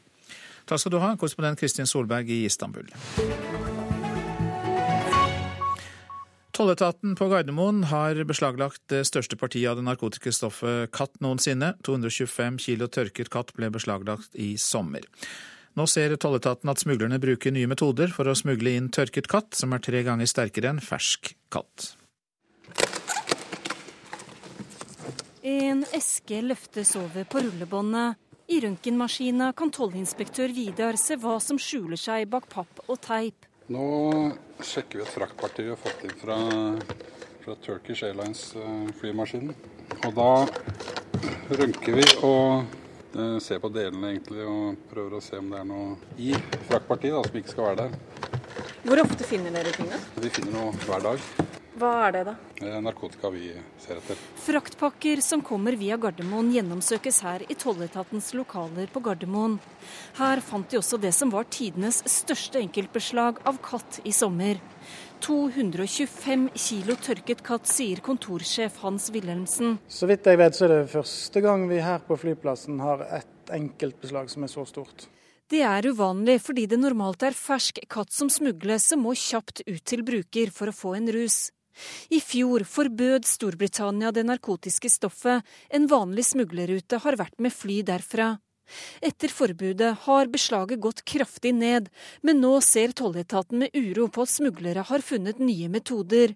[0.67, 2.91] Takk skal du ha, korrespondent Kristin Solberg i Istanbul.
[6.57, 11.75] Tolletaten på Gardermoen har beslaglagt det største partiet av det narkotiske stoffet katt noensinne.
[11.85, 15.05] 225 kilo tørket katt ble beslaglagt i sommer.
[15.77, 19.77] Nå ser tolletaten at smuglerne bruker nye metoder for å smugle inn tørket katt, som
[19.77, 21.91] er tre ganger sterkere enn fersk katt.
[25.45, 28.17] En eske løftes over på rullebåndet.
[28.49, 33.46] I røntgenmaskina kan tollinspektør Vidar se hva som skjuler seg bak papp og teip.
[33.67, 33.85] Nå
[34.63, 36.37] sjekker vi et fraktparti vi har fått inn fra,
[37.43, 39.57] fra Turkish Airlines-flymaskinen.
[40.07, 40.29] Og da
[41.59, 42.63] rønker vi og
[43.19, 46.31] eh, ser på delene egentlig og prøver å se om det er noe i
[46.69, 48.71] fraktpartiet som ikke skal være der.
[48.87, 49.99] Hvor ofte finner dere tingene?
[50.23, 51.27] Vi finner noe hver dag.
[51.77, 52.37] Hva er det, da?
[52.87, 53.51] Narkotika vi
[53.83, 54.23] ser etter.
[54.47, 59.57] Fraktpakker som kommer via Gardermoen gjennomsøkes her i tolletatens lokaler på Gardermoen.
[60.21, 64.61] Her fant de også det som var tidenes største enkeltbeslag av katt i sommer.
[65.27, 69.81] 225 kilo tørket katt, sier kontorsjef Hans Wilhelmsen.
[69.91, 73.51] Så vidt jeg vet så er det første gang vi her på flyplassen har et
[73.59, 75.09] enkeltbeslag som er så stort.
[75.51, 79.83] Det er uvanlig fordi det normalt er fersk katt som smugles som må kjapt ut
[79.83, 81.49] til bruker for å få en rus.
[82.11, 85.45] I fjor forbød Storbritannia det narkotiske stoffet.
[85.71, 88.37] En vanlig smuglerrute har vært med fly derfra.
[89.05, 91.91] Etter forbudet har beslaget gått kraftig ned,
[92.23, 96.35] men nå ser tolletaten med uro på at smuglere har funnet nye metoder.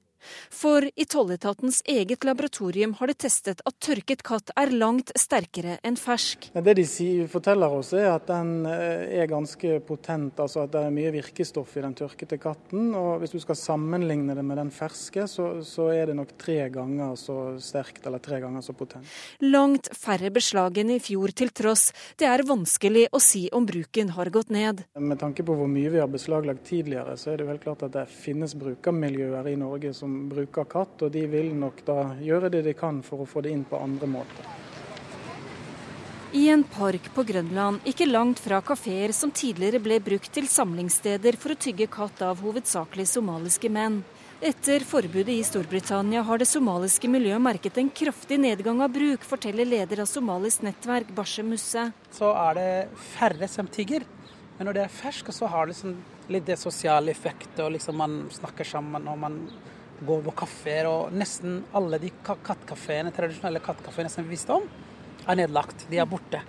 [0.50, 5.98] For i tolletatens eget laboratorium har de testet at tørket katt er langt sterkere enn
[6.00, 6.50] fersk.
[6.54, 6.86] Det de
[7.30, 11.76] forteller oss er at den eh, er ganske potent, altså at det er mye virkestoff
[11.76, 12.92] i den tørkete katten.
[12.94, 16.58] og Hvis du skal sammenligne det med den ferske, så, så er det nok tre
[16.72, 19.08] ganger så sterkt eller tre ganger så potent.
[19.44, 21.90] Langt færre beslag enn i fjor til tross.
[22.20, 24.84] Det er vanskelig å si om bruken har gått ned.
[24.98, 27.94] Med tanke på hvor mye vi har beslaglagt tidligere, så er det helt klart at
[27.96, 32.50] det finnes brukermiljøer i Norge som som bruker katt, og de vil nok da gjøre
[32.50, 34.48] det de kan for å få det inn på andre måter.
[36.32, 41.38] I en park på Grønland, ikke langt fra kafeer som tidligere ble brukt til samlingssteder
[41.38, 44.04] for å tygge katt av hovedsakelig somaliske menn.
[44.40, 49.68] Etter forbudet i Storbritannia har det somaliske miljøet merket en kraftig nedgang av bruk, forteller
[49.68, 51.90] leder av somalisk nettverk Bashe Musse.
[52.14, 52.70] Så er det
[53.18, 54.06] færre som tigger,
[54.56, 55.98] men når det er fersk, så har det liksom
[56.30, 59.42] litt det sosiale effektet, og liksom man snakker sammen og man
[60.06, 64.66] gå på kafeer, og nesten alle de kattkafeene, tradisjonelle kattkafeene som vi visste om,
[65.26, 65.86] er nedlagt.
[65.90, 66.40] De er borte.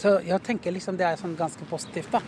[0.00, 2.22] Så jeg tenker liksom det er sånn ganske positivt, da.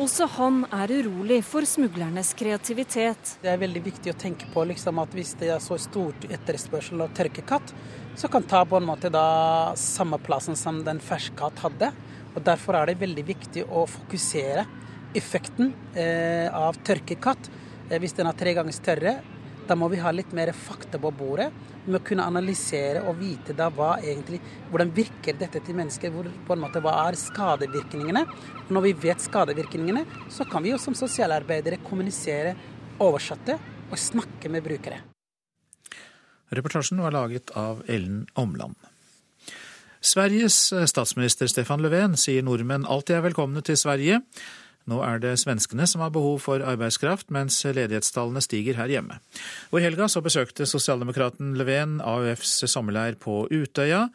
[0.00, 3.34] Også han er urolig for smuglernes kreativitet.
[3.42, 7.04] Det er veldig viktig å tenke på liksom, at hvis det er så stort etterspørsel
[7.04, 7.74] av tørkekatt,
[8.16, 11.92] så kan ta på en måte da samme plassen som den ferskkatt hadde.
[12.32, 14.64] Og Derfor er det veldig viktig å fokusere
[15.14, 17.50] effekten eh, av tørkekatt.
[17.90, 19.14] Eh, hvis den er tre ganger større,
[19.68, 21.48] da må vi ha litt mer fakta på bordet.
[21.84, 24.40] Vi må kunne analysere og vite da hva egentlig,
[24.70, 26.12] hvordan virker dette til mennesker.
[26.14, 28.24] Hvor, på en måte, hva er skadevirkningene?
[28.66, 32.54] Og når vi vet skadevirkningene, så kan vi jo som sosialarbeidere kommunisere,
[33.02, 33.58] oversette
[33.90, 35.00] og snakke med brukere.
[36.52, 38.76] Reportasjen var laget av Ellen Omland.
[40.02, 40.56] Sveriges
[40.90, 44.18] statsminister Stefan Löfven sier nordmenn alltid er velkomne til Sverige.
[44.90, 49.18] Nå er det svenskene som har behov for arbeidskraft, mens ledighetstallene stiger her hjemme.
[49.70, 54.08] Og I helga så besøkte sosialdemokraten Leven AUFs sommerleir på Utøya,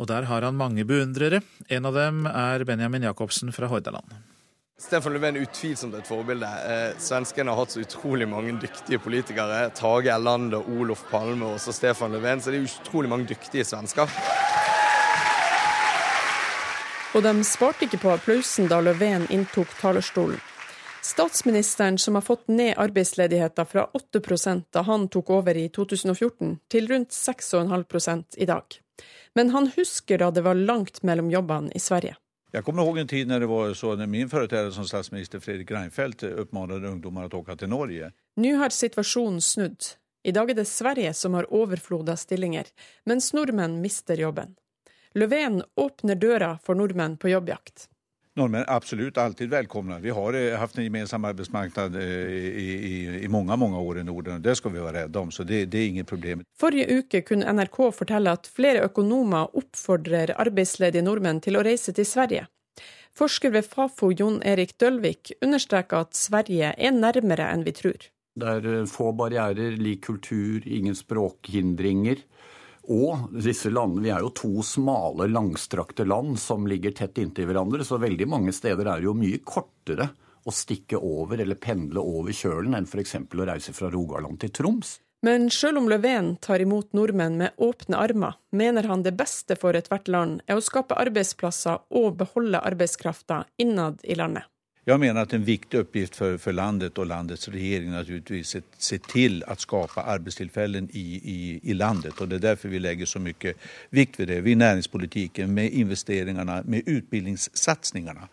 [0.00, 1.42] og der har han mange beundrere.
[1.68, 4.14] En av dem er Benjamin Jacobsen fra Hordaland.
[4.82, 6.48] Stefan Löfven er utvilsomt et forbilde.
[6.66, 9.68] Eh, svenskene har hatt så utrolig mange dyktige politikere.
[9.78, 12.42] Tage Erlander, Olof Palme og også Stefan Löfven.
[12.42, 14.10] Så det er utrolig mange dyktige svensker.
[17.12, 20.40] Og de sparte ikke på applausen da Löfven inntok talerstolen.
[21.02, 24.20] Statsministeren, som har fått ned arbeidsledigheten fra 8
[24.72, 28.64] da han tok over i 2014, til rundt 6,5 i dag.
[29.34, 32.16] Men han husker da det var langt mellom jobbene i Sverige.
[32.52, 35.70] Jeg kommer ihåg en tid når det var så når min foretreder som statsminister Fredrik
[35.70, 38.12] Reinfeldt oppfordret ungdommer å åke til Norge.
[38.36, 39.96] Nå har situasjonen snudd.
[40.24, 42.68] I dag er det Sverige som har overflod av stillinger,
[43.04, 44.54] mens nordmenn mister jobben.
[45.14, 47.88] Löfven åpner døra for nordmenn på jobbjakt.
[48.34, 49.98] Nordmenn er absolutt alltid velkomne.
[50.00, 52.94] Vi har haft hatt en gemensam arbeidsmarked eh, i, i,
[53.24, 55.30] i, mange mange år i Norden, det skal vi være redde om.
[55.30, 56.44] Så det, det er ingen problem.
[56.56, 62.08] Forrige uke kunne NRK fortelle at flere økonomer oppfordrer arbeidsledige nordmenn til å reise til
[62.08, 62.46] Sverige.
[63.12, 68.08] Forsker ved Fafo Jon Erik Dølvik understreker at Sverige er nærmere enn vi tror.
[68.32, 72.24] Det er eh, få barrierer, lik kultur, ingen språkhindringer.
[72.90, 77.84] Og disse landene, Vi er jo to smale, langstrakte land som ligger tett inntil hverandre,
[77.84, 80.10] så veldig mange steder er det jo mye kortere
[80.44, 83.14] å stikke over eller pendle over kjølen enn f.eks.
[83.14, 84.98] å reise fra Rogaland til Troms.
[85.22, 89.78] Men selv om Löfven tar imot nordmenn med åpne armer, mener han det beste for
[89.78, 94.48] ethvert land er å skape arbeidsplasser og beholde arbeidskrafta innad i landet.
[94.86, 98.96] Jeg mener at en viktig oppgift for, for, landet og landets regjering naturligvis er se
[99.12, 102.18] til å skape arbeidstilfeller i, i, i, landet.
[102.18, 103.54] og Det er derfor vi legger så mye
[103.94, 104.40] vikt ved det.
[104.42, 108.26] Vi næringspolitikken, med investeringene, med utdanningssatsingene,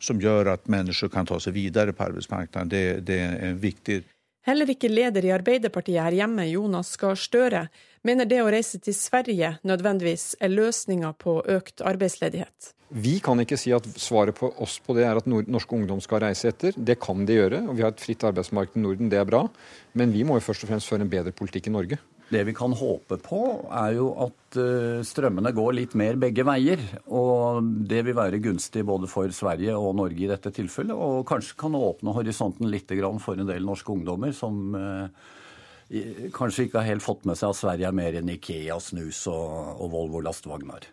[0.00, 2.70] som gjør at mennesker kan ta seg videre på arbeidsmarkedet.
[2.70, 3.20] Det, det
[3.50, 4.00] en viktig.
[4.48, 7.66] Heller ikke leder i Arbeiderpartiet her hjemme, Jonas Gahr Støre,
[8.06, 12.70] mener det å reise til Sverige nødvendigvis er løsninga på økt arbeidsledighet.
[12.90, 16.24] Vi kan ikke si at svaret på oss på det er at norske ungdom skal
[16.24, 16.74] reise etter.
[16.74, 19.44] Det kan de gjøre, og vi har et fritt arbeidsmarked i Norden, det er bra.
[19.94, 22.00] Men vi må jo først og fremst føre en bedre politikk i Norge.
[22.30, 23.40] Det vi kan håpe på,
[23.74, 26.82] er jo at eh, strømmene går litt mer begge veier.
[27.10, 30.94] Og det vil være gunstig både for Sverige og Norge i dette tilfellet.
[30.94, 36.78] Og kanskje kan åpne horisonten litt for en del norske ungdommer som eh, kanskje ikke
[36.78, 40.86] har helt fått med seg at Sverige er mer enn Ikea, snus og, Volvo lastevogner.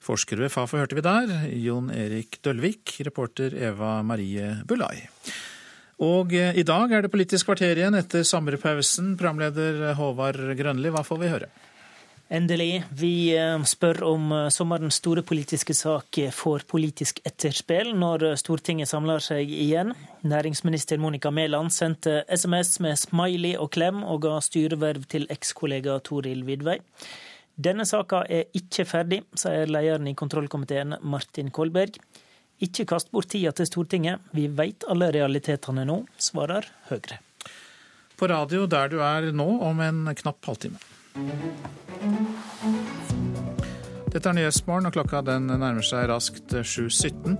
[0.00, 5.06] Forsker ved Fafo hørte vi der, Jon Erik Dølvik, reporter Eva Marie Bulai.
[6.00, 9.16] Og eh, i dag er det Politisk kvarter igjen etter sommerpausen.
[9.20, 11.48] Programleder Håvard Grønli, hva får vi høre?
[12.32, 12.84] Endelig.
[12.96, 19.20] Vi eh, spør om eh, sommerens store politiske sak får politisk etterspill når Stortinget samler
[19.20, 19.92] seg igjen.
[20.24, 26.46] Næringsminister Monica Mæland sendte SMS med smiley og klem og ga styreverv til ekskollega Toril
[26.48, 26.78] Vidvei.
[27.60, 32.00] Denne saka er ikke ferdig, sier lederen i kontrollkomiteen Martin Kolberg.
[32.60, 37.20] Ikke kast bort tida til Stortinget, vi veit alle realitetene nå, svarer Høyre.
[38.20, 40.76] På radio der du er nå om en knapp halvtime.
[44.10, 47.36] Dette er Nyhetsmorgen, og klokka den nærmer seg raskt 7.17.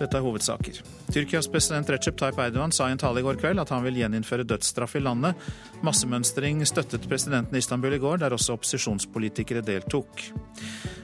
[0.00, 0.78] Dette er hovedsaker.
[1.12, 3.98] Tyrkias president Recep Tayyip Erdogan sa i en tale i går kveld at han vil
[4.00, 5.36] gjeninnføre dødsstraff i landet.
[5.84, 10.24] Massemønstring støttet presidenten i Istanbul i går, der også opposisjonspolitikere deltok.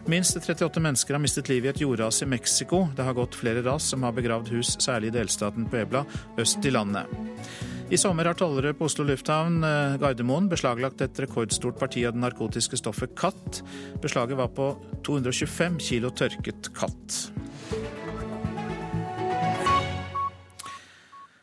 [0.09, 2.87] Minst 38 mennesker har mistet livet i et jordras i Mexico.
[2.97, 6.07] Det har gått flere ras som har begravd hus, særlig i delstaten Puebla
[6.41, 7.70] øst i landet.
[7.91, 12.21] I sommer har tollere på Oslo lufthavn eh, Gardermoen beslaglagt et rekordstort parti av det
[12.23, 13.65] narkotiske stoffet katt.
[13.99, 14.69] Beslaget var på
[15.09, 17.17] 225 kilo tørket katt.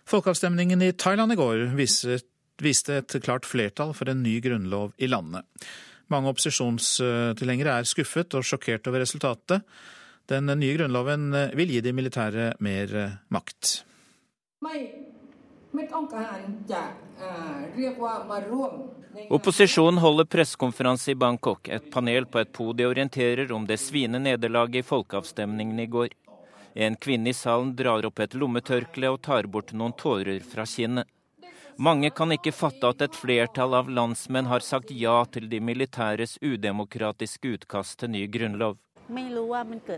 [0.07, 5.43] Folkeavstemningen i Thailand i går viste et klart flertall for en ny grunnlov i landet.
[6.07, 9.67] Mange opposisjonstilhengere er skuffet og sjokkert over resultatet.
[10.31, 11.27] Den nye grunnloven
[11.59, 12.95] vil gi de militære mer
[13.35, 13.81] makt.
[19.30, 21.68] Opposisjonen holder pressekonferanse i Bangkok.
[21.68, 26.08] Et panel på et podium orienterer om det sviende nederlaget i folkeavstemningen i går.
[26.74, 31.08] En kvinne i salen drar opp et lommetørkle og tar bort noen tårer fra kinnet.
[31.76, 36.38] Mange kan ikke fatte at et flertall av landsmenn har sagt ja til de militæres
[36.44, 38.76] udemokratiske utkast til ny grunnlov.
[39.14, 39.88] ไม่รู้ว่ามันเ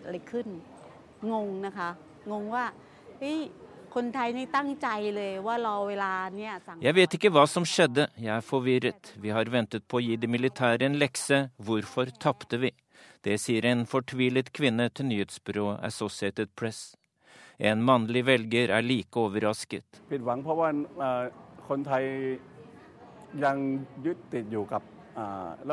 [6.79, 9.13] jeg vet ikke hva som skjedde, jeg er forvirret.
[9.17, 12.71] Vi har ventet på å gi de militære en lekse, hvorfor tapte vi?
[13.25, 16.95] Det sier en fortvilet kvinne til nyhetsbyrået Associated Press.
[17.59, 19.83] En mannlig velger er like overrasket.
[20.09, 20.21] Eh, eh,
[25.19, 25.71] eh,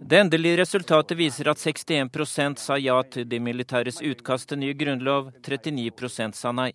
[0.00, 5.32] det endelige resultatet viser at 61 sa ja til de militæres utkast til ny grunnlov,
[5.42, 6.70] 39 sa nei.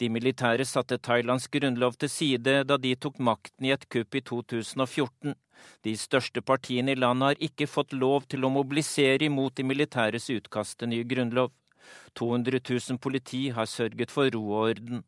[0.00, 4.22] De militære satte Thailands grunnlov til side da de tok makten i et kupp i
[4.32, 5.34] 2014.
[5.84, 10.30] De største partiene i landet har ikke fått lov til å mobilisere imot de militæres
[10.32, 11.52] utkast til ny grunnlov.
[12.14, 15.04] 200 000 politi har sørget for ro og orden.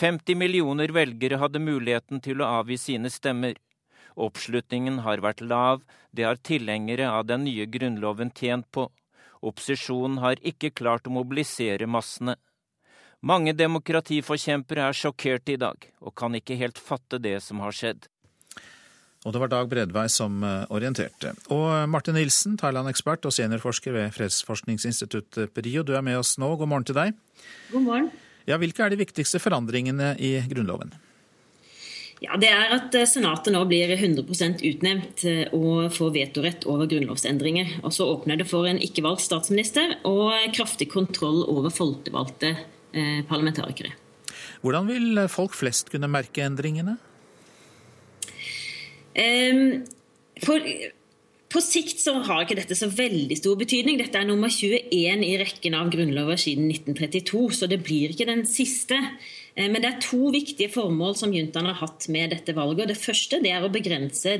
[0.00, 3.54] 50 millioner velgere hadde muligheten til å avgi sine stemmer.
[4.14, 5.82] Oppslutningen har vært lav,
[6.12, 8.88] det har tilhengere av den nye grunnloven tjent på.
[9.42, 12.36] Opposisjonen har ikke klart å mobilisere massene.
[13.24, 18.04] Mange demokratiforkjempere er sjokkert i dag, og kan ikke helt fatte det som har skjedd.
[19.24, 21.32] Og det var Dag Bredvei som eh, orienterte.
[21.48, 26.50] Og eh, Martin Nilsen, Thailand-ekspert og seniorforsker ved Fredsforskningsinstituttet PRIO, du er med oss nå.
[26.60, 27.16] God morgen til deg.
[27.72, 28.12] God morgen.
[28.44, 30.92] Ja, Hvilke er de viktigste forandringene i Grunnloven?
[32.20, 35.24] Ja, Det er at eh, Senatet nå blir 100% utnevnt
[35.56, 37.78] og får vetorett over grunnlovsendringer.
[37.80, 42.52] Og så åpner det for en ikke-valgt statsminister og kraftig kontroll over folkevalgte
[43.28, 43.92] parlamentarikere.
[44.64, 46.96] Hvordan vil folk flest kunne merke endringene?
[50.42, 50.70] For,
[51.54, 54.00] på sikt så har ikke dette så veldig stor betydning.
[54.00, 58.42] Dette er nummer 21 i rekken av grunnlover siden 1932, så det blir ikke den
[58.50, 58.98] siste.
[59.54, 62.90] Eh, men det er to viktige formål som juntaen har hatt med dette valget.
[62.90, 64.34] Det første det er å begrense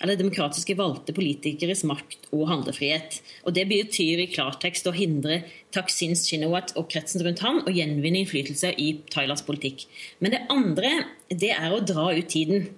[0.00, 3.18] eller demokratiske valgte politikeres makt og handlefrihet.
[3.44, 5.42] Og Det betyr i klartekst å hindre
[5.74, 9.86] Taksin Shinawat og kretsen rundt ham å gjenvinne innflytelse i Thailands politikk.
[10.18, 10.92] Men det andre
[11.30, 12.68] det er å dra ut tiden.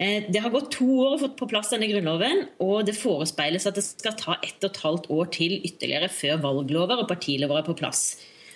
[0.00, 3.68] Eh, det har gått to år å få på plass denne grunnloven, og det forespeiles
[3.68, 7.60] at det skal ta ett og et halvt år til ytterligere før valglover og partilover
[7.60, 8.06] er på plass.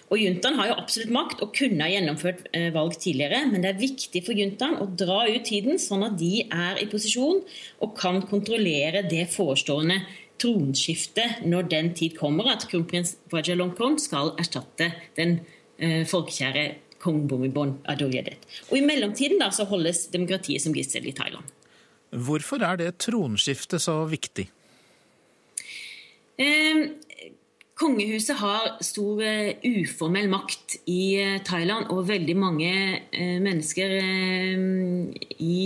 [0.07, 3.73] Og Juntaen har jo absolutt makt og kunne ha gjennomført eh, valg tidligere, men det
[3.73, 7.43] er viktig for juntaen å dra ut tiden, sånn at de er i posisjon
[7.83, 9.99] og kan kontrollere det forestående
[10.43, 15.39] tronskiftet når den tid kommer at kronprins Vajalongkorn skal erstatte den
[15.79, 16.67] eh, folkekjære
[17.03, 18.39] kong Bumibon Adoyedet.
[18.71, 21.45] Og I mellomtiden da så holdes demokratiet som gissel i Thailand.
[22.11, 24.49] Hvorfor er det tronskiftet så viktig?
[26.39, 26.87] Eh,
[27.77, 32.71] Kongehuset har stor uh, uformell makt i uh, Thailand, og veldig mange
[33.13, 33.93] uh, mennesker
[35.37, 35.59] i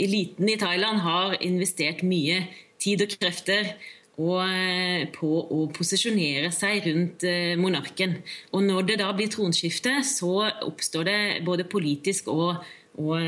[0.00, 2.38] eliten i Thailand har investert mye
[2.82, 3.74] tid og krefter
[4.20, 7.24] og på å posisjonere seg rundt
[7.56, 8.18] monarken.
[8.52, 12.60] Og når det da blir tronskifte, så oppstår det både politisk og
[12.98, 13.22] og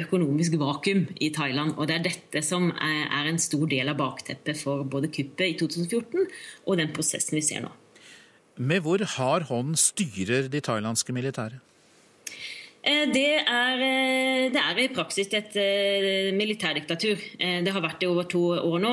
[0.00, 1.74] økonomisk vakuum i Thailand.
[1.76, 5.56] Og det er dette som er en stor del av bakteppet for både kuppet i
[5.60, 6.24] 2014
[6.66, 7.72] og den prosessen vi ser nå.
[8.56, 11.60] Med hvor hard hånd styrer de thailandske militære?
[12.86, 17.18] Eh, det er, eh, det er, i praksis et eh, militærdiktatur.
[17.38, 18.92] Det har vært det over to år nå.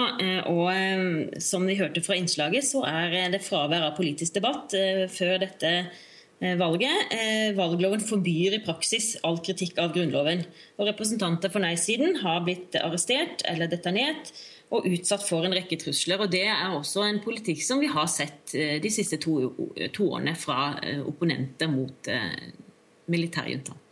[0.49, 4.73] Og som vi hørte fra innslaget, så er det fravær av politisk debatt
[5.13, 5.73] før dette
[6.59, 7.13] valget.
[7.55, 10.41] Valgloven forbyr i praksis all kritikk av Grunnloven.
[10.79, 14.33] Og representanter for nei-siden har blitt arrestert eller detonert
[14.73, 16.19] og utsatt for en rekke trusler.
[16.19, 19.53] og Det er også en politikk som vi har sett de siste to,
[19.93, 20.73] to årene fra
[21.05, 22.11] opponenter mot
[23.13, 23.82] militærjuntaen.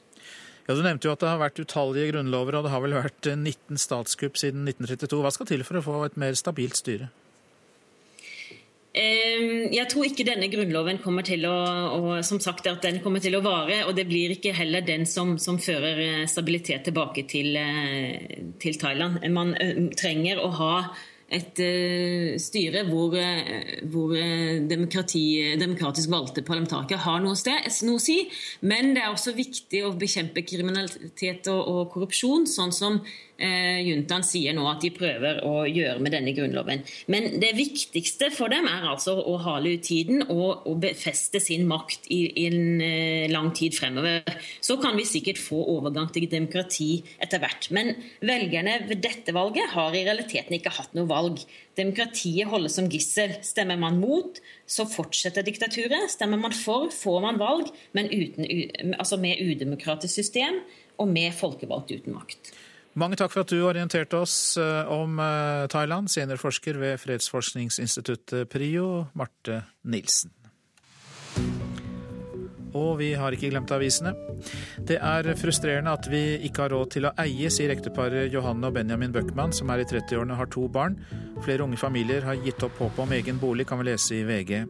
[0.72, 3.28] Ja, Du nevnte jo at det har vært utallige grunnlover, og det har vel vært
[3.28, 5.20] 19 statskupp siden 1932.
[5.20, 7.10] Hva skal til for å få et mer stabilt styre?
[8.92, 11.56] Jeg tror ikke denne grunnloven kommer til å,
[11.96, 13.82] og som sagt, at den kommer til å vare.
[13.88, 18.80] Og det blir ikke heller den som, som fører eh, stabilitet tilbake til, eh, til
[18.80, 19.20] Thailand.
[19.32, 20.74] Man eh, trenger å ha
[21.32, 23.16] et uh, styre hvor,
[23.94, 24.16] hvor
[24.68, 25.24] demokrati,
[25.60, 28.18] demokratisk valgte parlamentarikere har noe, sted, noe, å si.
[28.68, 33.00] Men det er også viktig å bekjempe kriminalitet og, og korrupsjon, sånn som
[33.42, 36.84] eh, juntaen sier nå at de prøver å gjøre med denne grunnloven.
[37.12, 41.66] Men det viktigste for dem er altså å hale ut tiden og, og befeste sin
[41.70, 44.38] makt i, i en eh, lang tid fremover.
[44.64, 47.70] Så kan vi sikkert få overgang til demokrati etter hvert.
[47.76, 51.42] Men velgerne ved dette valget har i realiteten ikke hatt noe valg.
[51.80, 53.38] Demokratiet holdes som gissel.
[53.46, 56.10] Stemmer man mot, så fortsetter diktaturet.
[56.12, 58.46] Stemmer man for, får man valg, men uten,
[58.98, 60.62] altså med udemokratisk system
[61.02, 62.52] og med folkevalgt uten makt.
[63.00, 69.06] Mange takk for at du orienterte oss eh, om eh, Thailand, seniorforsker ved fredsforskningsinstituttet PRIO,
[69.16, 70.34] Marte Nilsen.
[72.76, 74.12] Og vi har ikke glemt avisene.
[74.88, 78.76] Det er frustrerende at vi ikke har råd til å eie, sier ekteparet Johanne og
[78.76, 81.00] Benjamin Bøckmann, som er i 30-årene og har to barn.
[81.44, 84.66] Flere unge familier har gitt opp håpet om egen bolig, kan vi lese i VG.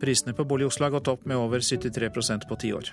[0.00, 2.92] Prisene på bolig i Oslo har gått opp med over 73% på ti år.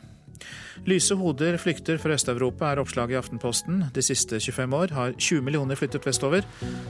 [0.85, 3.85] Lyse hoder flykter fra Øst-Europa, er oppslaget i Aftenposten.
[3.95, 6.45] De siste 25 år har 20 millioner flyttet vestover.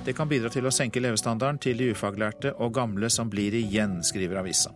[0.06, 4.02] Det kan bidra til å senke levestandarden til de ufaglærte og gamle som blir igjen,
[4.04, 4.74] skriver avisa.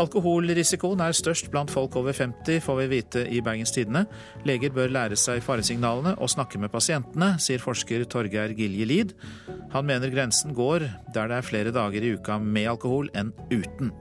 [0.00, 4.06] Alkoholrisikoen er størst blant folk over 50, får vi vite i Bergens Tidende.
[4.48, 9.16] Leger bør lære seg faresignalene og snakke med pasientene, sier forsker Torgeir Gilje Lid.
[9.74, 13.92] Han mener grensen går der det er flere dager i uka med alkohol enn uten.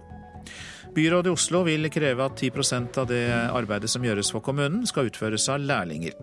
[0.95, 5.09] Byrådet i Oslo vil kreve at 10% av det arbeidet som gjøres for kommunen, skal
[5.09, 6.15] utføres av lærlinger.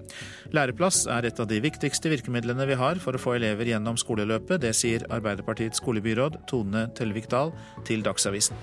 [0.56, 4.60] Læreplass er et av de viktigste virkemidlene vi har for å få elever gjennom skoleløpet.
[4.64, 7.54] Det sier Arbeiderpartiets skolebyråd Tone Tellevik Dahl
[7.86, 8.58] til Dagsavisen.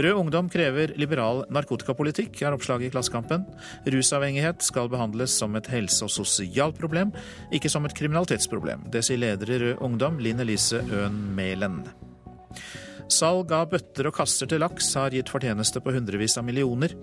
[0.00, 3.42] Rød Ungdom krever liberal narkotikapolitikk, er oppslaget i Klassekampen.
[3.90, 7.10] Rusavhengighet skal behandles som et helse- og sosialt problem,
[7.52, 8.86] ikke som et kriminalitetsproblem.
[8.92, 11.82] Det sier leder i Rød Ungdom, Linn Elise Øen Mælen.
[13.10, 16.94] Salg av bøtter og kasser til laks har gitt fortjeneste på hundrevis av millioner.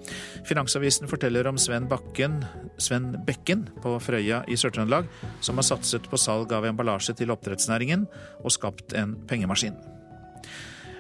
[0.47, 2.39] Finansavisen forteller om Sven, Bakken,
[2.79, 5.09] Sven Bekken på Frøya i Sør-Trøndelag,
[5.43, 8.07] som har satset på salg av emballasje til oppdrettsnæringen
[8.39, 9.75] og skapt en pengemaskin.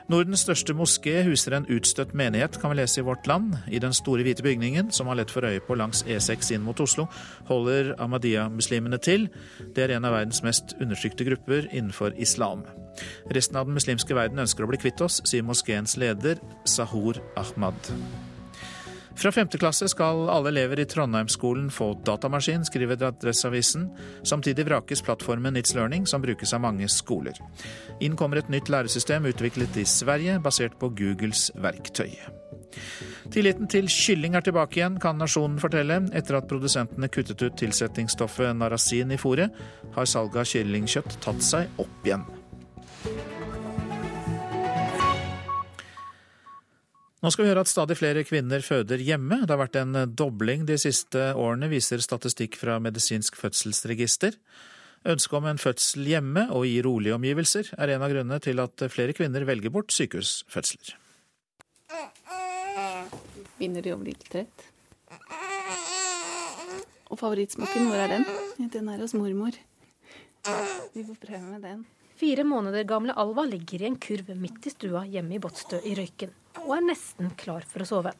[0.07, 3.57] Nordens største moské huser en utstøtt menighet, kan vi lese i Vårt Land.
[3.67, 6.79] I den store hvite bygningen, som har lett for øye på langs E6 inn mot
[6.79, 7.09] Oslo,
[7.49, 9.27] holder Ahmadiyya-muslimene til.
[9.75, 12.63] Det er en av verdens mest undertrykte grupper innenfor islam.
[13.35, 17.91] Resten av den muslimske verden ønsker å bli kvitt oss, sier moskeens leder Sahur Ahmad.
[19.17, 23.87] Fra femte klasse skal alle elever i Trondheimsskolen få datamaskin, skriver Adresseavisen.
[24.23, 27.33] Samtidig vrakes plattformen It's Learning, som brukes av mange skoler.
[27.99, 32.13] Inn kommer et nytt læresystem utviklet i Sverige, basert på Googles verktøy.
[33.33, 36.03] Tilliten til kylling er tilbake igjen, kan Nasjonen fortelle.
[36.13, 39.49] Etter at produsentene kuttet ut tilsetningsstoffet narasin i fôret,
[39.97, 42.27] har salget av kyllingkjøtt tatt seg opp igjen.
[47.17, 49.39] Nå skal vi høre at stadig flere kvinner føder hjemme.
[49.41, 54.37] Det har vært en dobling de siste årene, viser statistikk fra Medisinsk fødselsregister.
[55.07, 58.85] Ønsket om en fødsel hjemme og i rolige omgivelser er en av grunnene til at
[58.93, 60.93] flere kvinner velger bort sykehusfødsler.
[63.57, 64.69] Begynner de å bli litt trett?
[67.09, 68.31] Og favorittsmaken, hvor er den?
[68.69, 69.57] Den er hos mormor.
[70.93, 71.85] Vi får prøve med den.
[72.17, 75.97] Fire måneder gamle Alva ligger i en kurv midt i stua hjemme i Båtsstø i
[75.97, 78.13] Røyken og er nesten klar for å sove.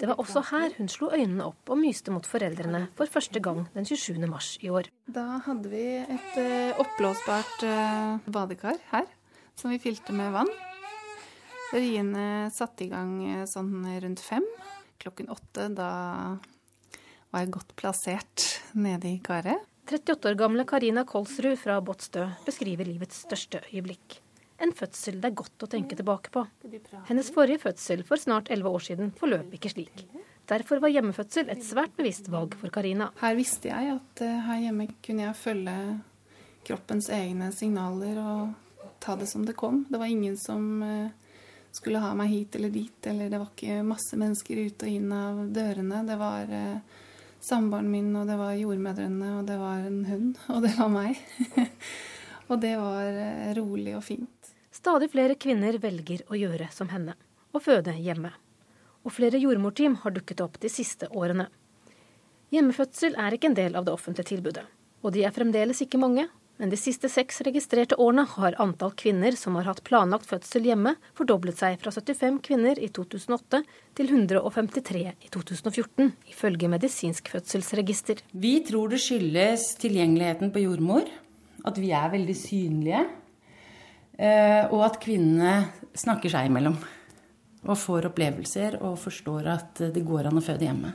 [0.00, 3.66] Det var også her hun slo øynene opp og myste mot foreldrene for første gang
[3.74, 4.16] den 27.
[4.30, 4.88] mars i år.
[5.04, 9.10] Da hadde vi et uh, oppblåsbart uh, badekar her,
[9.60, 10.48] som vi fylte med vann.
[11.74, 14.46] Riene satte i gang uh, sånn rundt fem.
[15.04, 15.90] Klokken åtte, da
[17.30, 19.68] var jeg godt plassert nede i karet.
[19.90, 24.20] 38 år gamle Karina Kolsrud fra Båtsstø beskriver livets største øyeblikk
[24.60, 26.44] en fødsel det er godt å tenke tilbake på.
[27.08, 30.04] Hennes forrige fødsel for snart elleve år siden forløp ikke slik.
[30.50, 33.10] Derfor var hjemmefødsel et svært bevisst valg for Karina.
[33.20, 35.76] Her visste jeg at uh, her hjemme kunne jeg følge
[36.66, 39.84] kroppens egne signaler og ta det som det kom.
[39.88, 41.36] Det var ingen som uh,
[41.70, 45.14] skulle ha meg hit eller dit, eller det var ikke masse mennesker ut og inn
[45.14, 46.02] av dørene.
[46.08, 46.98] Det var uh,
[47.46, 51.22] samboeren min, og det var jordmødrene, og det var en hund, og det var meg.
[52.50, 53.22] og det var
[53.60, 54.39] rolig og fint.
[54.80, 57.12] Stadig flere kvinner velger å gjøre som henne,
[57.52, 58.30] og føde hjemme.
[59.04, 61.50] Og flere jordmorteam har dukket opp de siste årene.
[62.48, 64.64] Hjemmefødsel er ikke en del av det offentlige tilbudet,
[65.04, 66.24] og de er fremdeles ikke mange.
[66.56, 70.96] Men de siste seks registrerte årene har antall kvinner som har hatt planlagt fødsel hjemme,
[71.16, 73.62] fordoblet seg fra 75 kvinner i 2008
[74.00, 78.24] til 153 i 2014, ifølge Medisinsk fødselsregister.
[78.32, 81.08] Vi tror det skyldes tilgjengeligheten på jordmor,
[81.68, 83.08] at vi er veldig synlige.
[84.20, 86.76] Eh, og at kvinnene snakker seg imellom.
[87.64, 90.92] Og får opplevelser og forstår at det går an å føde hjemme.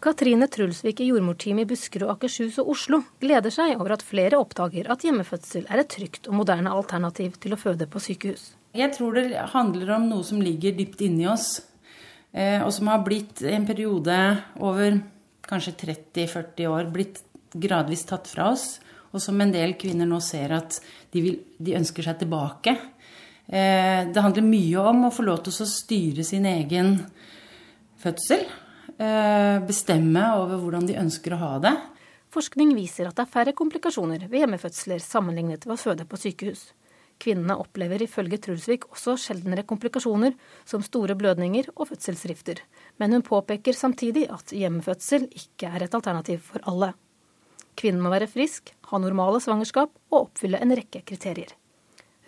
[0.00, 4.88] Katrine Trulsvik i jordmorteamet i Buskerud, Akershus og Oslo gleder seg over at flere oppdager
[4.88, 8.54] at hjemmefødsel er et trygt og moderne alternativ til å føde på sykehus.
[8.72, 11.58] Jeg tror det handler om noe som ligger dypt inni oss,
[12.32, 14.16] eh, og som har blitt en periode
[14.56, 15.02] over
[15.50, 17.20] kanskje 30-40 år blitt
[17.52, 18.78] gradvis tatt fra oss
[19.10, 20.78] og som en del kvinner nå ser at
[21.10, 22.76] de, vil, de ønsker seg tilbake.
[23.50, 26.96] Eh, det handler mye om å få lov til å styre sin egen
[28.00, 28.44] fødsel.
[29.00, 31.74] Eh, bestemme over hvordan de ønsker å ha det.
[32.30, 36.68] Forskning viser at det er færre komplikasjoner ved hjemmefødsler sammenlignet med å føde på sykehus.
[37.20, 40.32] Kvinnene opplever ifølge Trulsvik også sjeldnere komplikasjoner,
[40.64, 42.62] som store blødninger og fødselsrifter.
[43.02, 46.94] Men hun påpeker samtidig at hjemmefødsel ikke er et alternativ for alle.
[47.78, 51.52] Kvinnen må være frisk, ha normale svangerskap og oppfylle en rekke kriterier.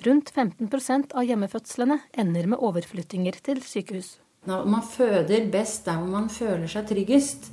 [0.02, 4.16] Rundt 15% av hjemmefødslene ender med overflyttinger til sykehus.
[4.46, 7.52] Man føder best der hvor man føler seg tryggest.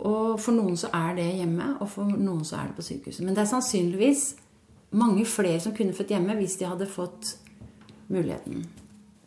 [0.00, 3.24] Og for noen så er det hjemme, og for noen så er det på sykehuset.
[3.26, 4.22] Men det er sannsynligvis
[4.96, 7.34] mange flere som kunne født hjemme hvis de hadde fått
[8.10, 8.64] muligheten.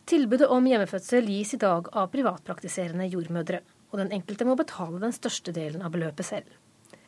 [0.08, 3.60] Tilbudet om hjemmefødsel gis i dag av privatpraktiserende jordmødre,
[3.92, 6.48] og den enkelte må betale den største delen av beløpet selv.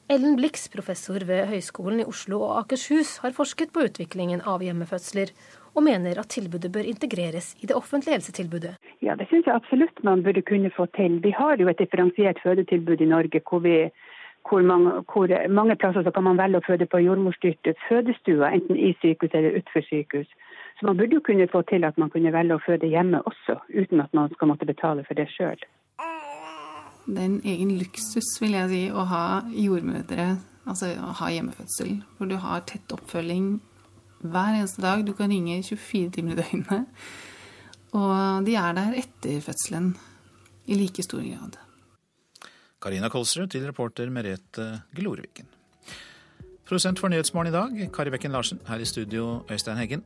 [0.08, 5.32] Ellen Blix, professor ved Høgskolen i Oslo og Akershus, har forsket på utviklingen av hjemmefødsler,
[5.74, 8.76] og mener at tilbudet bør integreres i det offentlige helsetilbudet.
[9.02, 11.18] Ja, det syns jeg absolutt man burde kunne få til.
[11.24, 13.74] Vi har jo et differensiert fødetilbud i Norge hvor, vi,
[14.46, 18.92] hvor, mange, hvor mange, plasser kan man velge å føde på jordmorstyrte fødestuer, enten i
[19.00, 20.30] sykehus eller utenfor sykehus.
[20.78, 23.58] Så man burde jo kunne få til at man kunne velge å føde hjemme også,
[23.74, 25.58] uten at man skal måtte betale for det sjøl
[27.06, 30.26] det er en egen luksus, vil jeg si, å ha jordmødre,
[30.66, 31.92] altså å ha hjemmefødsel.
[32.18, 33.56] Hvor du har tett oppfølging
[34.26, 35.04] hver eneste dag.
[35.06, 37.04] Du kan ringe 24 timer i døgnet.
[37.96, 39.92] Og de er der etter fødselen
[40.66, 41.60] i like stor grad.
[42.82, 45.48] Karina Kolsrud til reporter Merete Glorviken.
[46.66, 48.58] Produsent for Nyhetsmorgen i dag, Kari Bekken Larsen.
[48.66, 50.02] Her i studio, Øystein Heggen.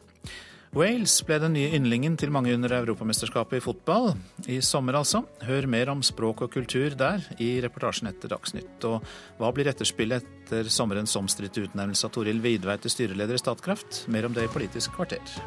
[0.70, 4.12] Wales ble den nye yndlingen til mange under Europamesterskapet i fotball.
[4.46, 5.24] I sommer, altså.
[5.42, 8.86] Hør mer om språk og kultur der i reportasjen etter Dagsnytt.
[8.86, 9.02] Og
[9.40, 14.04] hva blir etterspillet etter sommerens omstridte utnevnelse av Toril Vidvei til styreleder i Statkraft?
[14.14, 15.42] Mer om det i Politisk kvarter.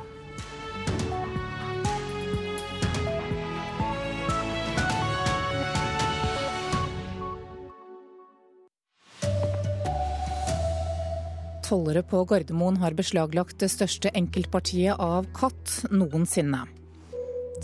[11.73, 16.59] Tollere på Gardermoen har beslaglagt det største enkeltpartiet av katt noensinne.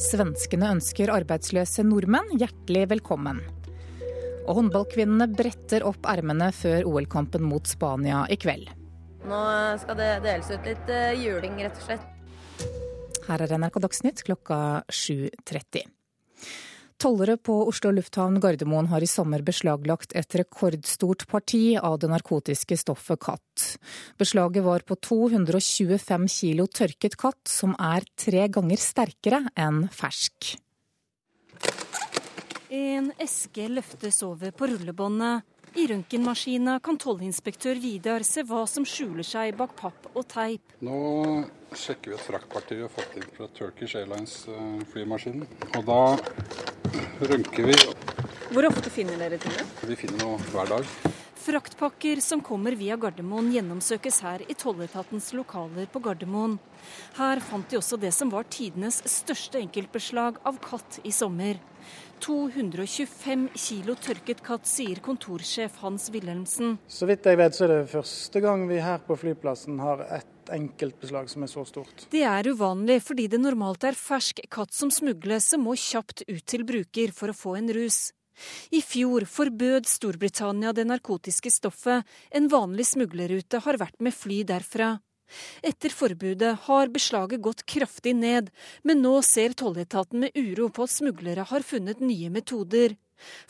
[0.02, 3.44] Svenskene ønsker arbeidsløse nordmenn hjertelig velkommen.
[4.48, 8.72] Og håndballkvinnene bretter opp ermene før OL-kampen mot Spania i kveld.
[9.30, 9.44] Nå
[9.84, 12.66] skal det deles ut litt eh, juling, rett og slett.
[13.30, 15.86] Her er NRK Dagsnytt klokka 7.30.
[17.00, 22.76] Tollere på Oslo lufthavn Gardermoen har i sommer beslaglagt et rekordstort parti av det narkotiske
[22.76, 23.68] stoffet katt.
[24.20, 30.58] Beslaget var på 225 kilo tørket katt, som er tre ganger sterkere enn fersk.
[32.68, 35.48] En eske løftes over på rullebåndet.
[35.80, 40.74] I røntgenmaskina kan tollinspektør Vidar se hva som skjuler seg bak papp og teip.
[40.84, 40.98] Nå
[41.72, 45.46] sjekker vi et fraktparti vi har fått inn fra Turkish Airlines eh.
[45.80, 46.02] Og da
[47.32, 47.78] røntger vi
[48.50, 49.64] Hvor ofte finner dere tingene?
[49.88, 50.92] Vi finner noe hver dag.
[51.40, 56.58] Fraktpakker som kommer via Gardermoen gjennomsøkes her i tolletatens lokaler på Gardermoen.
[57.16, 61.56] Her fant de også det som var tidenes største enkeltbeslag av katt i sommer.
[62.24, 66.78] 225 kilo tørket katt, sier kontorsjef Hans Wilhelmsen.
[66.88, 70.54] Så vidt jeg vet så er det første gang vi her på flyplassen har ett
[70.54, 72.06] enkeltbeslag som er så stort.
[72.12, 76.46] Det er uvanlig, fordi det normalt er fersk katt som smugles, som må kjapt ut
[76.46, 78.10] til bruker for å få en rus.
[78.72, 82.08] I fjor forbød Storbritannia det narkotiske stoffet.
[82.32, 84.98] En vanlig smuglerrute har vært med fly derfra.
[85.64, 88.50] Etter forbudet har beslaget gått kraftig ned,
[88.84, 92.98] men nå ser tolletaten med uro på at smuglere har funnet nye metoder.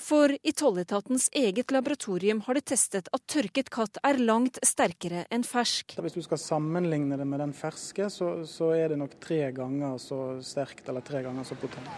[0.01, 5.45] For i tolletatens eget laboratorium har de testet at tørket katt er langt sterkere enn
[5.45, 5.93] fersk.
[6.01, 9.99] Hvis du skal sammenligne det med den ferske, så, så er det nok tre ganger
[10.01, 11.93] så sterkt eller tre ganger så potent.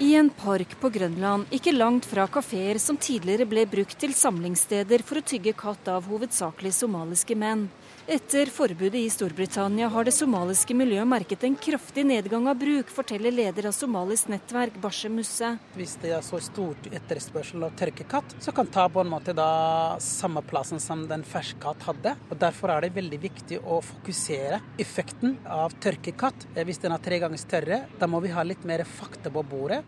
[0.00, 5.04] I en park på Grønland, ikke langt fra kafeer som tidligere ble brukt til samlingssteder
[5.04, 7.66] for å tygge katt av hovedsakelig somaliske menn.
[8.08, 13.34] Etter forbudet i Storbritannia har det somaliske miljøet merket en kraftig nedgang av bruk, forteller
[13.34, 15.50] leder av somalisk nettverk Bashe Musse.
[15.76, 19.98] Hvis det er så stort etterspørsel av tørkekatt, så kan ta på en måte da
[20.02, 22.16] samme plassen som den ferske katt hadde.
[22.30, 26.48] Og Derfor er det veldig viktig å fokusere effekten av tørkekatt.
[26.56, 29.84] Hvis den er tre ganger større, da må vi ha litt mer fakta på bordet.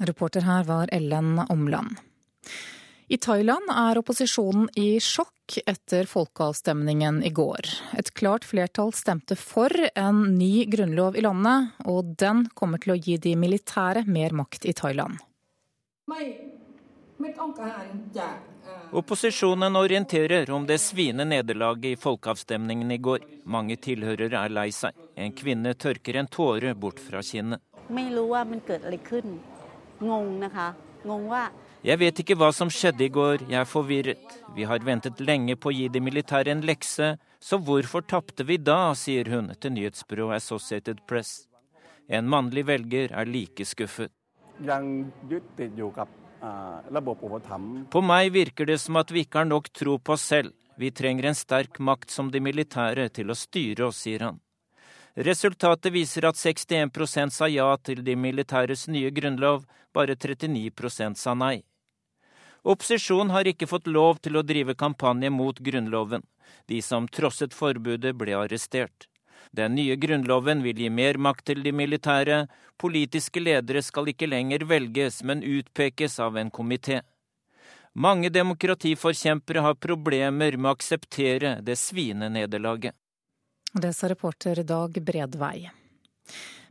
[0.00, 2.00] Reporter her var Ellen Omland.
[3.12, 5.31] I Thailand er opposisjonen i sjokk
[5.66, 7.68] etter folkeavstemningen i går.
[7.98, 12.98] Et klart flertall stemte for en ny grunnlov i landet, og den kommer til å
[12.98, 15.20] gi de militære mer makt i Thailand.
[18.92, 23.26] Opposisjonen orienterer om det sviende nederlaget i folkeavstemningen i går.
[23.44, 24.96] Mange tilhørere er lei seg.
[25.16, 27.62] En kvinne tørker en tåre bort fra kinnet.
[31.82, 34.34] Jeg vet ikke hva som skjedde i går, jeg er forvirret.
[34.54, 38.54] Vi har ventet lenge på å gi de militære en lekse, så hvorfor tapte vi
[38.62, 41.48] da, sier hun til nyhetsbyrået Associated Press.
[42.06, 44.14] En mannlig velger er like skuffet.
[47.90, 50.54] På meg virker det som at vi ikke har nok tro på oss selv.
[50.78, 54.38] Vi trenger en sterk makt som de militære til å styre oss, sier han.
[55.18, 61.64] Resultatet viser at 61 sa ja til de militæres nye grunnlov, bare 39% sa nei.
[62.62, 66.22] Opposisjonen har ikke fått lov til å drive kampanje mot grunnloven.
[66.70, 69.08] De som trosset forbudet, ble arrestert.
[69.52, 72.46] Den nye grunnloven vil gi mer makt til de militære.
[72.80, 77.02] Politiske ledere skal ikke lenger velges, men utpekes av en komité.
[77.92, 82.94] Mange demokratiforkjempere har problemer med å akseptere det sviende nederlaget.
[83.72, 85.68] Det sa reporter Dag Bredvei.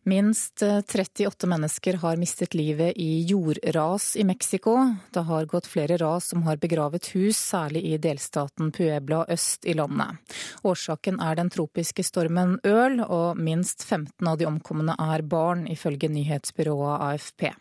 [0.04, 4.96] Minst 38 mennesker har mistet livet i jordras i Mexico.
[5.14, 9.76] Det har gått flere ras som har begravet hus, særlig i delstaten Puebla øst i
[9.78, 10.18] landet.
[10.66, 16.10] Årsaken er den tropiske stormen Øl, og minst 15 av de omkomne er barn, ifølge
[16.10, 17.52] nyhetsbyrået AFP.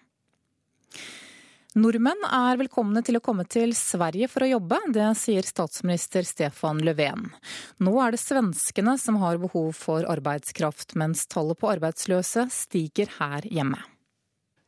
[1.79, 6.81] Nordmenn er velkomne til å komme til Sverige for å jobbe, det sier statsminister Stefan
[6.83, 7.29] Löfven.
[7.79, 13.47] Nå er det svenskene som har behov for arbeidskraft, mens tallet på arbeidsløse stiger her
[13.47, 13.79] hjemme.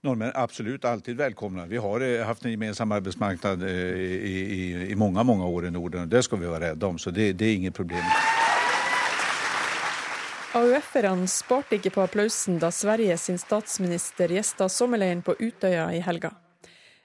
[0.07, 1.65] Nordmenn er absolutt alltid velkomne.
[1.71, 3.75] Vi har hatt en gemensam arbeidsmarked i,
[4.31, 4.63] i,
[4.95, 6.07] i mange mange år i Norden.
[6.11, 8.07] Det skal vi være redde om, så det, det er ingen problem.
[10.55, 16.35] AUF-erne sparte ikke på applausen da Sverige sin statsminister gjesta sommerleiren på Utøya i helga.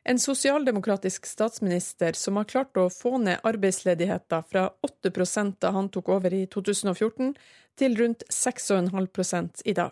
[0.10, 5.12] En sosialdemokratisk statsminister som har klart å få ned arbeidsledigheten fra 8
[5.60, 7.34] da han tok over i 2014,
[7.76, 9.92] til rundt 6,5 i dag.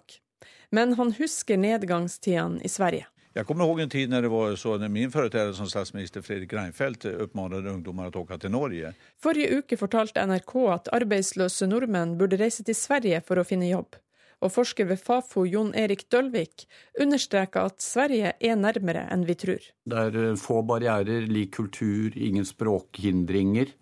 [0.72, 3.10] Men han husker nedgangstidene i Sverige.
[3.36, 6.56] Jeg kommer ihåg en tid når det var så når min foretreder som statsminister Fredrik
[6.56, 8.94] Reinfeldt oppfordret ungdommer å åke til Norge.
[9.20, 14.00] Forrige uke fortalte NRK at arbeidsløse nordmenn burde reise til Sverige for å finne jobb
[14.46, 16.68] og forsker ved Fafo Jon Erik Dølvik
[17.02, 19.64] understreker at Sverige er nærmere enn vi tror.
[19.86, 23.74] Det er eh, få barrierer, lik kultur, ingen språkhindringer.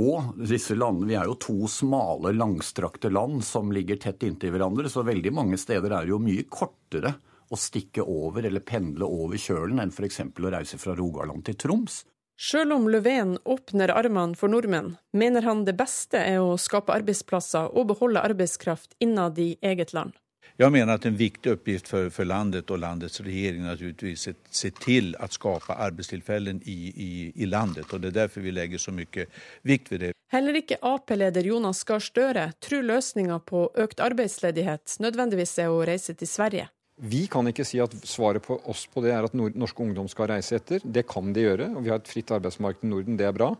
[0.00, 4.88] Og disse landene, Vi er jo to smale, langstrakte land som ligger tett inntil hverandre,
[4.88, 7.16] så veldig mange steder er det jo mye kortere
[7.50, 10.20] å stikke over eller pendle over kjølen enn f.eks.
[10.22, 12.04] å reise fra Rogaland til Troms.
[12.40, 17.74] Sjøl om Löfven åpner armene for nordmenn, mener han det beste er å skape arbeidsplasser
[17.76, 20.14] og beholde arbeidskraft innad i eget land.
[20.56, 24.56] Jeg mener at en viktig oppgift for, for landet og landets regjering naturligvis er å
[24.56, 27.92] se til å skape arbeidstilfeller i, i, i, landet.
[27.92, 29.28] og Det er derfor vi legger så mye
[29.68, 30.12] vikt ved det.
[30.32, 36.16] Heller ikke Ap-leder Jonas Gahr Støre tror løsninga på økt arbeidsledighet nødvendigvis er å reise
[36.16, 36.70] til Sverige.
[37.00, 40.28] Vi kan ikke si at svaret på oss på det er at norsk ungdom skal
[40.34, 40.84] reise etter.
[40.84, 43.54] Det kan de gjøre, og vi har et fritt arbeidsmarked i Norden, det er bra.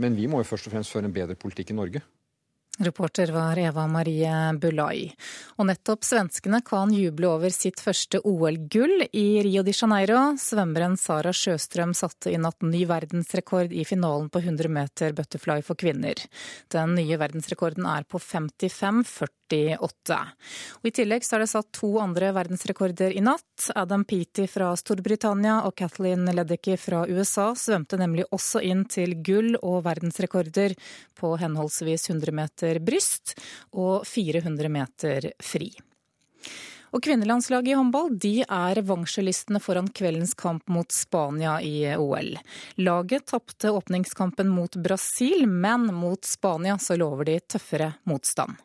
[0.00, 2.04] Men vi må jo først og fremst føre en bedre politikk i Norge.
[2.78, 5.06] Reporter var Eva Marie Bulai.
[5.56, 10.18] Og nettopp svenskene kan juble over sitt første OL-gull i Rio de Janeiro.
[10.40, 15.80] Svømmeren Sara Sjøstrøm satte i natt ny verdensrekord i finalen på 100 meter butterfly for
[15.80, 16.20] kvinner.
[16.72, 20.18] Den nye verdensrekorden er på 55,40 48.
[20.80, 23.70] Og I tillegg så er det satt to andre verdensrekorder i natt.
[23.74, 29.54] Adam Peaty fra Storbritannia og Kathleen Ledecky fra USA svømte nemlig også inn til gull
[29.62, 30.76] og verdensrekorder
[31.16, 33.36] på henholdsvis 100 meter bryst
[33.72, 35.72] og 400 meter fri.
[36.96, 42.38] Og Kvinnelandslaget i håndball de er revansjelistene foran kveldens kamp mot Spania i OL.
[42.80, 48.56] Laget tapte åpningskampen mot Brasil, men mot Spania så lover de tøffere motstand.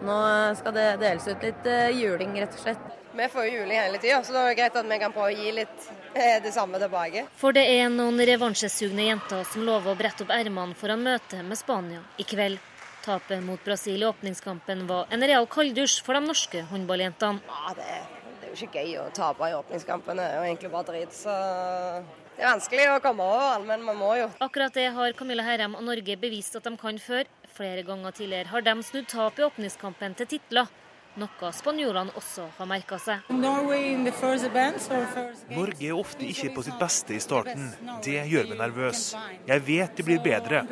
[0.00, 0.16] Nå
[0.56, 2.88] skal det deles ut litt eh, juling, rett og slett.
[3.12, 5.34] Vi får jo juling hele tida, så det er greit at vi kan prøve å
[5.34, 7.26] gi litt eh, det samme tilbake.
[7.40, 11.58] For det er noen revansjesugne jenter som lover å brette opp ermene foran møtet med
[11.58, 12.62] Spania i kveld.
[13.04, 17.40] Tapet mot Brasil i åpningskampen var en real kalddusj for de norske håndballjentene.
[17.48, 17.86] Ja, det,
[18.40, 21.16] det, er jo ikke gøy å tape i åpningskampen, det er jo egentlig bare drit.
[21.16, 21.34] Så
[22.36, 24.30] det er vanskelig å komme over, men man må jo.
[24.44, 27.28] Akkurat det har Camilla Herrem og Norge bevist at de kan før.
[27.54, 30.70] Flere ganger tidligere har de snudd tap i åpningskampen til titler.
[31.18, 33.26] Noe spanjolene også har merka seg.
[35.50, 37.72] Norge er ofte ikke på sitt beste i starten.
[38.06, 39.00] Det gjør meg nervøs.
[39.48, 40.62] Jeg vet det blir bedre.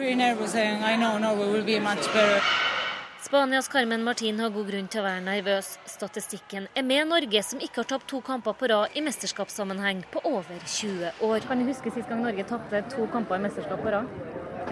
[3.29, 5.67] Spanias Carmen Martin har god grunn til å være nervøs.
[5.85, 10.23] Statistikken er med Norge, som ikke har tapt to kamper på rad i mesterskapssammenheng på
[10.31, 11.45] over 20 år.
[11.45, 14.09] Kan du huske sist gang Norge tapte to kamper i mesterskap på rad?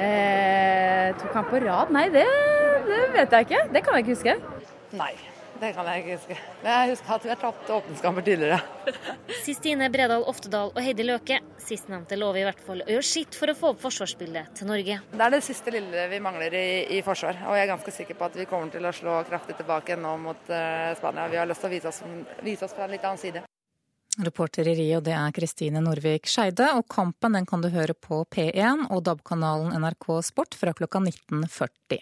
[0.01, 1.93] Eh, to kamper på rad?
[1.93, 2.25] Nei, det,
[2.89, 3.61] det, vet jeg ikke.
[3.77, 4.39] Det kan jeg ikke huske.
[5.03, 5.13] Nei,
[5.61, 6.37] det kan jeg ikke huske.
[6.63, 8.59] Men Jeg husker at vi har tapt åpningskamper tidligere.
[9.47, 11.41] Sistine Bredal Oftedal og Heidi Løke.
[11.67, 15.01] Sistnevnte lover i hvert fall å gjøre sitt for å få opp forsvarsbildet til Norge.
[15.13, 17.41] Det er det siste lille vi mangler i, i, forsvar.
[17.49, 20.17] Og jeg er ganske sikker på at vi kommer til å slå kraftig tilbake nå
[20.23, 21.29] mot uh, Spania.
[21.33, 22.03] Vi har lyst til å vise oss,
[22.47, 23.47] vise oss fra en litt annen side.
[24.17, 28.23] Reporter i Rio det er Kristine Norvik Skeide, og Kampen den kan du høre på
[28.33, 32.01] P1 og DAB-kanalen NRK Sport fra klokka 19.40.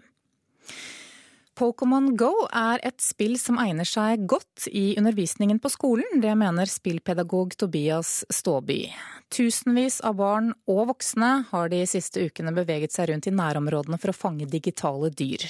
[1.54, 6.18] Pokémon Go er et spill som egner seg godt i undervisningen på skolen.
[6.22, 8.88] Det mener spillpedagog Tobias Ståby.
[9.30, 14.10] Tusenvis av barn og voksne har de siste ukene beveget seg rundt i nærområdene for
[14.10, 15.46] å fange digitale dyr.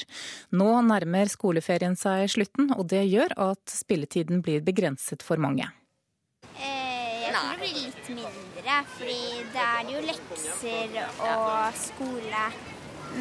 [0.52, 5.70] Nå nærmer skoleferien seg slutten, og det gjør at spilletiden blir begrenset for mange.
[6.60, 9.20] Eh, jeg tror det blir litt mindre, fordi
[9.56, 11.02] det er jo lekser
[11.32, 12.48] og skole.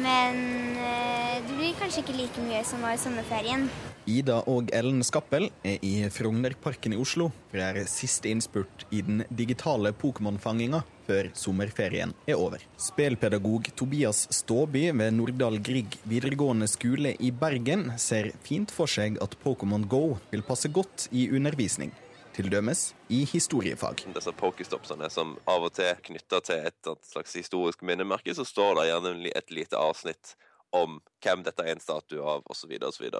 [0.02, 0.38] Men
[0.76, 3.68] eh, det blir kanskje ikke like mye som var i sommerferien.
[4.10, 9.00] Ida og Ellen Skappel er i Frognerparken i Oslo for det er siste innspurt i
[9.06, 12.60] den digitale Pokémon-fanginga før sommerferien er over.
[12.80, 19.38] Spelpedagog Tobias Ståby ved Nordahl Grieg videregående skole i Bergen ser fint for seg at
[19.44, 21.94] Pokémon Go vil passe godt i undervisning
[22.34, 24.04] til dømes i historiefag.
[24.14, 28.88] Disse pokestopsene som av og til knytter til et slags historisk minnemerke, så står det
[28.90, 30.34] gjerne et lite avsnitt
[30.74, 32.74] om hvem dette er en statue av, osv.
[32.82, 33.10] osv.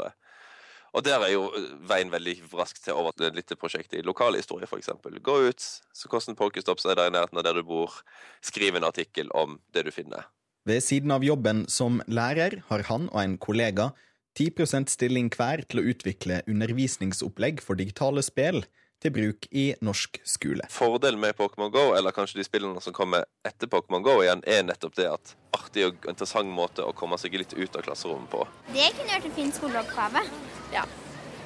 [0.94, 1.48] Og der er jo
[1.90, 4.92] veien veldig raskt til over til et lite prosjekt i lokalhistorie, f.eks.
[5.26, 8.02] Gå ut, så hvordan pokestops er der i nærheten av der du bor,
[8.42, 10.28] skriv en artikkel om det du finner.
[10.64, 13.90] Ved siden av jobben som lærer har han og en kollega
[14.38, 18.64] 10 stilling hver til å utvikle undervisningsopplegg for digitale spill
[19.04, 20.64] til bruk i norsk skole.
[20.72, 24.64] Fordelen med Pokémon GO, eller kanskje de spillene som kommer etter Pokémon GO igjen, er
[24.64, 28.46] nettopp det at artig og interessant måte å komme seg litt ut av klasserommet på.
[28.72, 30.24] Det kunne vært en fin skoleoppgave.
[30.72, 30.86] Ja.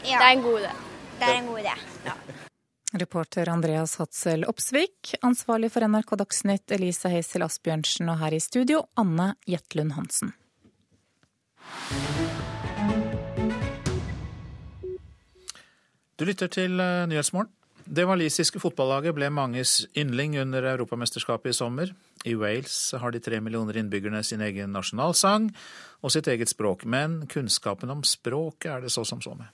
[0.06, 0.20] ja.
[0.20, 0.74] Det er en god idé.
[1.18, 1.74] Det er en god idé.
[2.06, 2.18] Ja.
[2.98, 8.86] Reporter Andreas Hatzel Opsvik, ansvarlig for NRK Dagsnytt Elise Heisel Asbjørnsen, og her i studio
[8.96, 10.32] Anne Jetlund Hansen.
[16.18, 17.52] Du lytter til eh, Nyhetsmorgen.
[17.86, 21.92] Det walisiske fotballaget ble manges yndling under Europamesterskapet i sommer.
[22.26, 25.46] I Wales har de tre millioner innbyggerne sin egen nasjonalsang
[26.02, 29.46] og sitt eget språk, men kunnskapen om språket er det så som så med.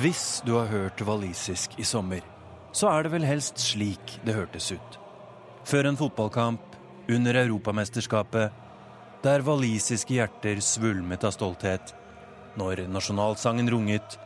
[0.00, 2.24] Hvis du har hørt walisisk i sommer,
[2.76, 4.98] så er det vel helst slik det hørtes ut.
[5.66, 6.62] Før en fotballkamp,
[7.08, 8.52] under Europamesterskapet,
[9.24, 11.94] der walisiske hjerter svulmet av stolthet,
[12.60, 14.18] når nasjonalsangen runget,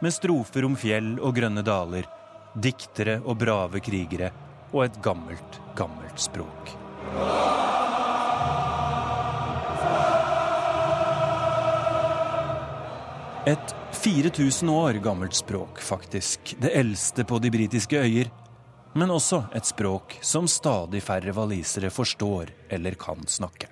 [0.00, 2.06] med strofer om fjell og grønne daler,
[2.54, 4.30] diktere og brave krigere
[4.72, 6.76] og et gammelt, gammelt språk.
[13.46, 16.56] Et 4000 år gammelt språk, faktisk.
[16.58, 18.30] Det eldste på de britiske øyer.
[18.98, 23.68] Men også et språk som stadig færre walisere forstår eller kan snakke.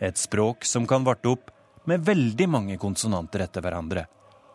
[0.00, 1.52] Et språk som kan varte opp
[1.84, 4.06] med veldig mange konsonanter etter hverandre.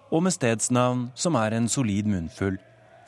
[0.09, 2.57] Og med stedsnavn som er en solid munnfull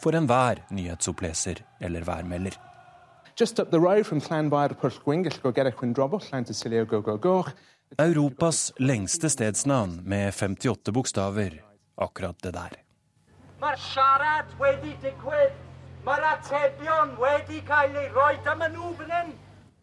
[0.03, 2.53] for enhver nyhetsoppleser eller værmelder.
[3.35, 7.49] Just up the road from Llanfair to Pwllgwyngyll, Gorgeric Go Go Gogogor.
[7.97, 11.61] Europas lengste stedsnavn med 58 bokstaver.
[11.95, 12.73] Akkurat det der.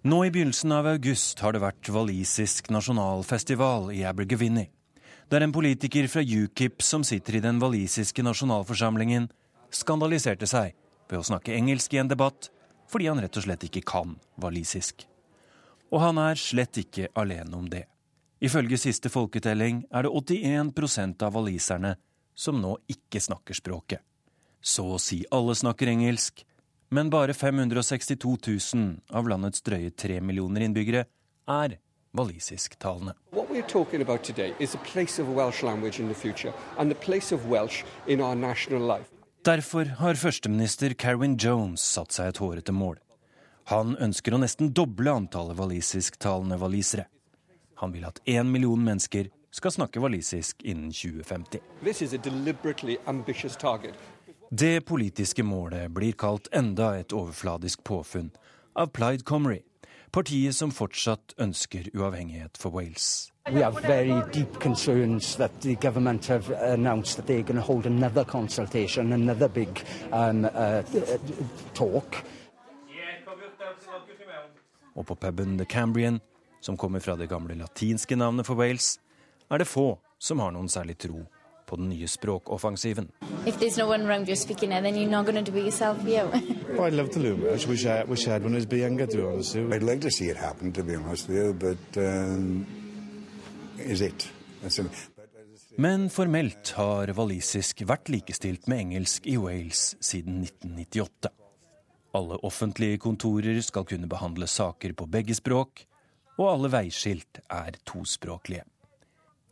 [0.02, 4.66] Nå i begynnelsen av august har det vært walisisk nasjonalfestival i Abergavinny.
[5.32, 9.30] Der en politiker fra UKIP som sitter i den walisiske nasjonalforsamlingen,
[9.72, 10.76] skandaliserte seg
[11.08, 12.50] ved å snakke engelsk i en debatt
[12.92, 15.06] fordi han rett og slett ikke kan walisisk.
[15.88, 17.86] Og han er slett ikke alene om det.
[18.43, 21.93] Ifølge siste folketelling er det 81% av waliserne
[22.34, 24.03] som nå ikke snakker språket.
[24.59, 26.43] Så å si alle snakker engelsk,
[26.90, 28.32] men bare 562
[28.74, 31.05] 000 av landets drøye tre millioner innbyggere
[31.55, 31.76] er
[32.18, 33.14] walisisktalende.
[39.43, 42.99] Derfor har førsteminister Carwin Jones satt seg et hårete mål.
[43.70, 47.07] Han ønsker å nesten doble antallet walisisktalende walisere.
[47.83, 51.59] Han vil at én million mennesker skal snakke walisisk innen 2050.
[51.80, 53.95] This is a deliberately ambitious target.
[54.51, 58.30] Det politiske målet blir kalt enda et overfladisk påfunn
[58.78, 59.64] av Plaid Comrie,
[60.14, 63.33] partiet som fortsatt ønsker uavhengighet for Wales.
[63.51, 67.87] We have very deep concerns that the government have announced that they're going to hold
[67.87, 70.83] another consultation, another big um, uh,
[71.74, 72.22] talk.
[74.95, 76.20] Og på puben The Cambrian,
[76.62, 78.96] som kommer fra det gamle latinske navnet for Wales,
[79.50, 81.24] er det få som har noen særlig tro
[81.66, 83.08] på den nye språkoffensiven.
[83.46, 85.64] If there's no one around you speaking it, then you're not going to do it
[85.64, 86.24] yourself, you.
[86.76, 87.66] well, I'd love to learn Welsh.
[87.66, 89.74] Wish I, wish I had when I was younger, to be honest with you.
[89.74, 91.78] I'd like to see it happen, to be honest with you, but
[93.78, 94.30] is it?
[94.62, 94.84] That's a,
[95.76, 101.30] Men formelt har walisisk vært likestilt med engelsk i Wales siden 1998.
[102.12, 105.86] Alle offentlige kontorer skal kunne behandle saker på begge språk,
[106.39, 108.64] og alle veiskilt er tospråklige.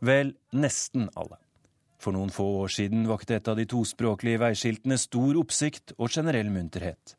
[0.01, 1.37] Vel, nesten alle.
[2.01, 6.49] For noen få år siden vakte et av de tospråklige veiskiltene stor oppsikt og generell
[6.49, 7.15] munterhet.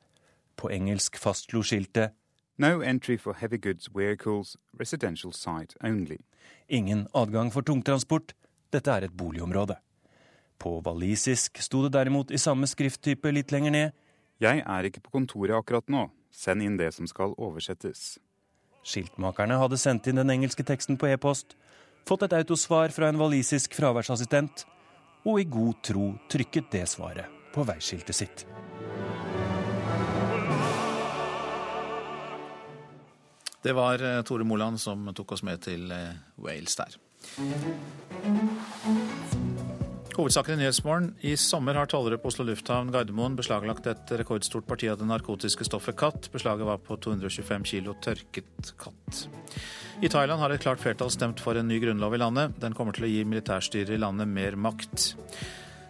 [0.58, 2.16] På engelsk fastslo skiltet
[2.58, 6.18] No entry for heavy goods vehicles, residential site only.
[6.68, 8.34] Ingen adgang for tungtransport,
[8.70, 9.78] dette er et boligområde.
[10.58, 13.96] På walisisk sto det derimot i samme skrifttype litt lenger ned
[14.42, 18.18] Jeg er ikke på kontoret akkurat nå, send inn det som skal oversettes.
[18.82, 21.54] Skiltmakerne hadde sendt inn den engelske teksten på e-post,
[22.08, 24.64] fått et autosvar fra en walisisk fraværsassistent,
[25.22, 28.46] og i god tro trykket det svaret på veiskiltet sitt.
[33.62, 35.86] Det var Tore Moland som tok oss med til
[36.42, 36.98] Wales der.
[40.12, 41.14] Hovedsaken i Nyhetsmorgen.
[41.20, 45.64] I sommer har tollere på Oslo lufthavn Gardermoen beslaglagt et rekordstort parti av det narkotiske
[45.64, 46.28] stoffet katt.
[46.34, 49.22] Beslaget var på 225 kilo tørket katt.
[50.04, 52.58] I Thailand har et klart flertall stemt for en ny grunnlov i landet.
[52.60, 55.14] Den kommer til å gi militærstyret i landet mer makt.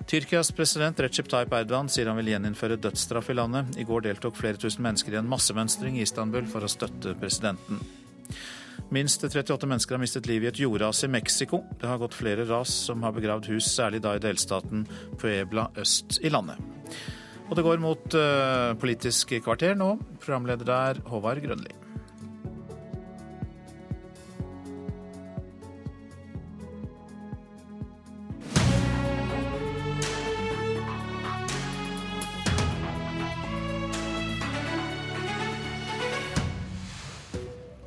[0.06, 3.74] Tyrkias president Recep Tayyip Erdogan sier han vil gjeninnføre dødsstraff i landet.
[3.74, 7.82] I går deltok flere tusen mennesker i en massemønstring i Istanbul for å støtte presidenten.
[8.92, 11.62] Minst 38 mennesker har mistet livet i et jordras i Mexico.
[11.80, 14.86] Det har gått flere ras som har begravd hus, særlig da i delstaten
[15.20, 16.60] Puebla øst i landet.
[17.48, 19.94] Og det går mot uh, Politisk kvarter nå.
[20.20, 21.81] Programleder der Håvard Grønli.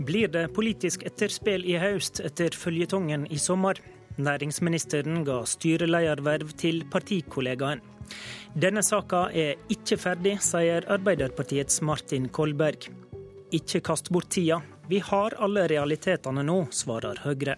[0.06, 3.80] Blir det politisk etterspill i høst etter føljetongen i sommer?
[4.22, 7.82] Næringsministeren ga styrelederverv til partikollegaen.
[8.54, 12.86] Denne saka er ikke ferdig, sier Arbeiderpartiets Martin Kolberg.
[13.56, 14.62] Ikke kast bort tida,
[14.92, 17.58] vi har alle realitetene nå, svarer Høyre.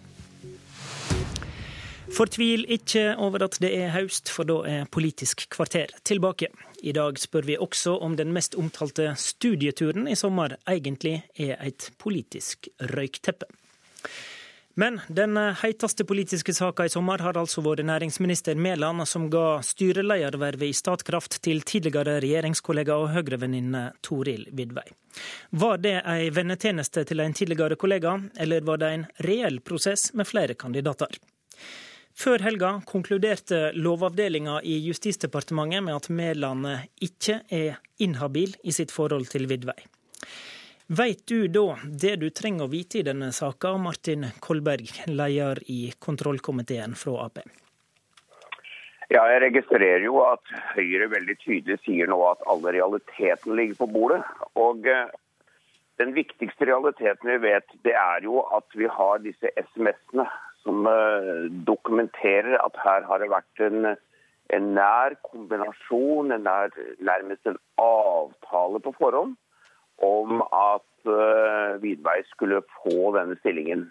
[2.14, 6.48] Fortvil ikke over at det er høst, for da er Politisk kvarter tilbake.
[6.82, 11.90] I dag spør vi også om den mest omtalte studieturen i sommer egentlig er et
[11.98, 13.46] politisk røykteppe.
[14.78, 20.68] Men den heiteste politiske saka i sommer har altså vært næringsminister Mæland, som ga styreledervervet
[20.68, 24.86] i Statkraft til tidligere regjeringskollega og Høyre-venninne Toril Vidvei.
[25.50, 30.30] Var det ei vennetjeneste til en tidligere kollega, eller var det en reell prosess med
[30.30, 31.18] flere kandidater?
[32.18, 36.64] Før helga konkluderte Lovavdelinga i Justisdepartementet med at Mæland
[36.98, 39.78] ikke er inhabil i sitt forhold til Vidvei.
[40.98, 45.92] Veit du da det du trenger å vite i denne saka, Martin Kolberg, leder i
[46.00, 47.38] kontrollkomiteen fra Ap?
[49.14, 50.42] Ja, Jeg registrerer jo at
[50.74, 54.24] Høyre veldig tydelig sier nå at alle realitetene ligger på bordet.
[54.58, 55.06] Og eh,
[56.02, 60.26] Den viktigste realiteten vi vet, det er jo at vi har disse SMS-ene
[60.68, 63.92] som eh, dokumenterer at her har det vært en,
[64.52, 69.36] en nær kombinasjon, en nær, nærmest en avtale på forhånd
[70.04, 73.88] om at uh, Vidvei skulle få denne stillingen.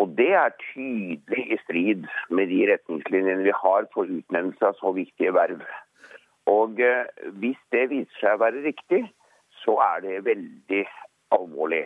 [0.00, 4.94] Og Det er tydelig i strid med de retningslinjene vi har for utnevnelse av så
[4.96, 5.60] viktige verv.
[6.48, 7.04] Og uh,
[7.42, 9.02] Hvis det viser seg å være riktig,
[9.60, 10.84] så er det veldig
[11.36, 11.84] alvorlig.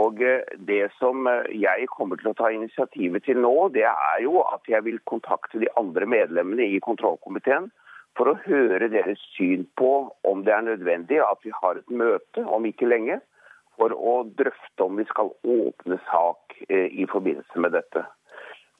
[0.00, 4.42] Og uh, Det som jeg kommer til å ta initiativet til nå, det er jo
[4.48, 7.70] at jeg vil kontakte de andre medlemmene i kontrollkomiteen
[8.18, 9.92] for å høre deres syn på
[10.28, 13.18] om det er nødvendig at vi har et møte om ikke lenge,
[13.74, 18.04] for å drøfte om vi skal åpne sak eh, i forbindelse med dette.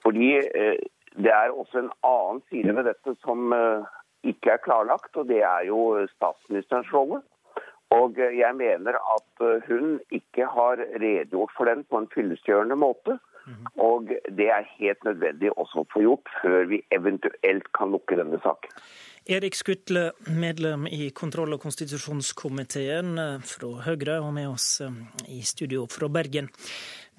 [0.07, 0.79] Fordi eh,
[1.19, 3.89] det er også en annen side ved dette som eh,
[4.31, 7.21] ikke er klarlagt, og det er jo statsministerens rolle.
[7.95, 13.19] Og jeg mener at hun ikke har redegjort for den på en fyllestgjørende måte.
[13.77, 14.09] Og
[14.39, 18.73] det er helt nødvendig også å få gjort før vi eventuelt kan lukke denne saken.
[19.25, 24.99] Erik Skutle, medlem i kontroll- og konstitusjonskomiteen eh, fra Høyre, og med oss eh,
[25.33, 26.51] i studio fra Bergen.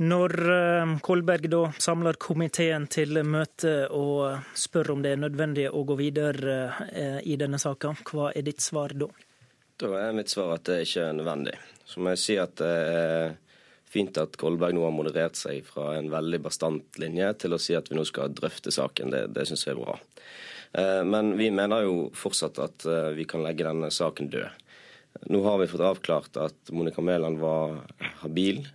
[0.06, 5.82] Når eh, Kolberg da samler komiteen til møte og spør om det er nødvendig å
[5.82, 6.60] gå videre
[7.26, 9.10] i denne saka, hva er ditt svar da?
[9.82, 11.56] Da er mitt svar at det ikke er nødvendig.
[11.86, 13.34] Så må jeg si at det er
[13.92, 17.76] fint at Kolberg nå har moderert seg fra en veldig bastant linje til å si
[17.78, 19.12] at vi nå skal drøfte saken.
[19.14, 19.98] Det, det syns jeg er bra.
[20.80, 24.64] Eh, men vi mener jo fortsatt at eh, vi kan legge denne saken død.
[25.32, 27.78] Nå har vi fått avklart at Monica Mæland var
[28.24, 28.66] habil.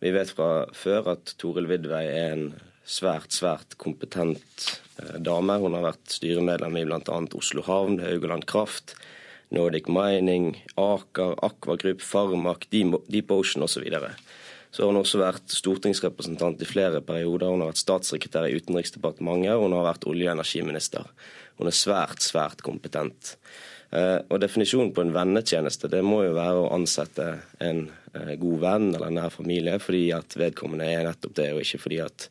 [0.00, 2.44] Vi vet fra før at Toril Vidvei er en
[2.86, 4.68] svært, svært kompetent
[4.98, 5.58] eh, dame.
[5.62, 7.22] Hun har vært styremedlem i bl.a.
[7.38, 8.94] Oslo Havn, Haugaland Kraft,
[9.50, 13.86] Nordic Mining, Aker, Aqua Group, Farmak, Deep Ocean osv.
[13.90, 14.12] Så,
[14.70, 17.50] så har hun også vært stortingsrepresentant i flere perioder.
[17.50, 21.10] Hun har vært statssekretær i Utenriksdepartementet, og hun har vært olje- og energiminister.
[21.58, 23.34] Hun er svært, svært kompetent.
[23.90, 27.26] Eh, og Definisjonen på en vennetjeneste det må jo være å ansette
[27.58, 31.82] en eh, god venn eller nær familie fordi at vedkommende er nettopp det, og ikke
[31.88, 32.28] fordi at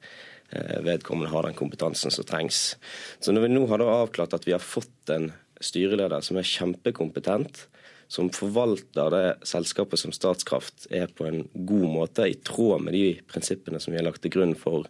[0.56, 2.78] eh, vedkommende har den kompetansen som trengs.
[3.20, 5.34] Så når vi nå har avklart at vi har fått en
[5.64, 7.66] styreleder som er kjempekompetent,
[8.10, 13.20] som forvalter det selskapet som Statskraft er på en god måte, i tråd med de
[13.30, 14.88] prinsippene som vi har lagt til grunn for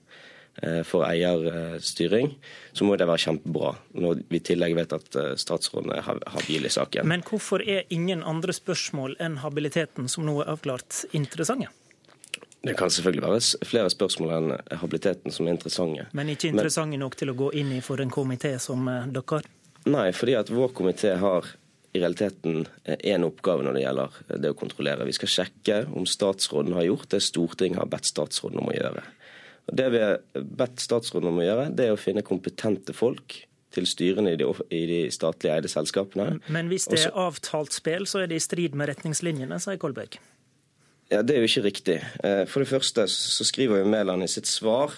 [0.62, 2.34] Eh, for eierstyring,
[2.74, 3.74] så må det være kjempebra.
[3.96, 7.08] Når vi i tillegg vet at eh, statsråden er habil i saken.
[7.08, 11.70] Men hvorfor er ingen andre spørsmål enn habiliteten som nå er avklart, interessante?
[12.60, 14.50] Det kan selvfølgelig være flere spørsmål enn
[14.82, 16.10] habiliteten som er interessante.
[16.12, 19.46] Men ikke interessante nok til å gå inn i for en komité som eh, dere?
[19.90, 21.48] Nei, fordi at vår komité har
[21.94, 25.08] i realiteten én oppgave når det gjelder det å kontrollere.
[25.10, 29.04] Vi skal sjekke om statsråden har gjort det Stortinget har bedt statsråden om å gjøre.
[29.70, 33.42] Det vi har bedt statsråden om å gjøre, det er å finne kompetente folk
[33.74, 36.40] til styrene i de, i de statlig eide selskapene.
[36.50, 40.18] Men hvis det er avtalt spill, så er det i strid med retningslinjene, sier Kolberg.
[41.10, 42.00] Ja, Det er jo ikke riktig.
[42.26, 44.94] Eh, for det første så skriver jo Mæland i sitt svar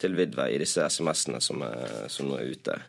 [0.00, 1.62] til Vidvei i disse SMS-ene som,
[2.12, 2.80] som nå er ute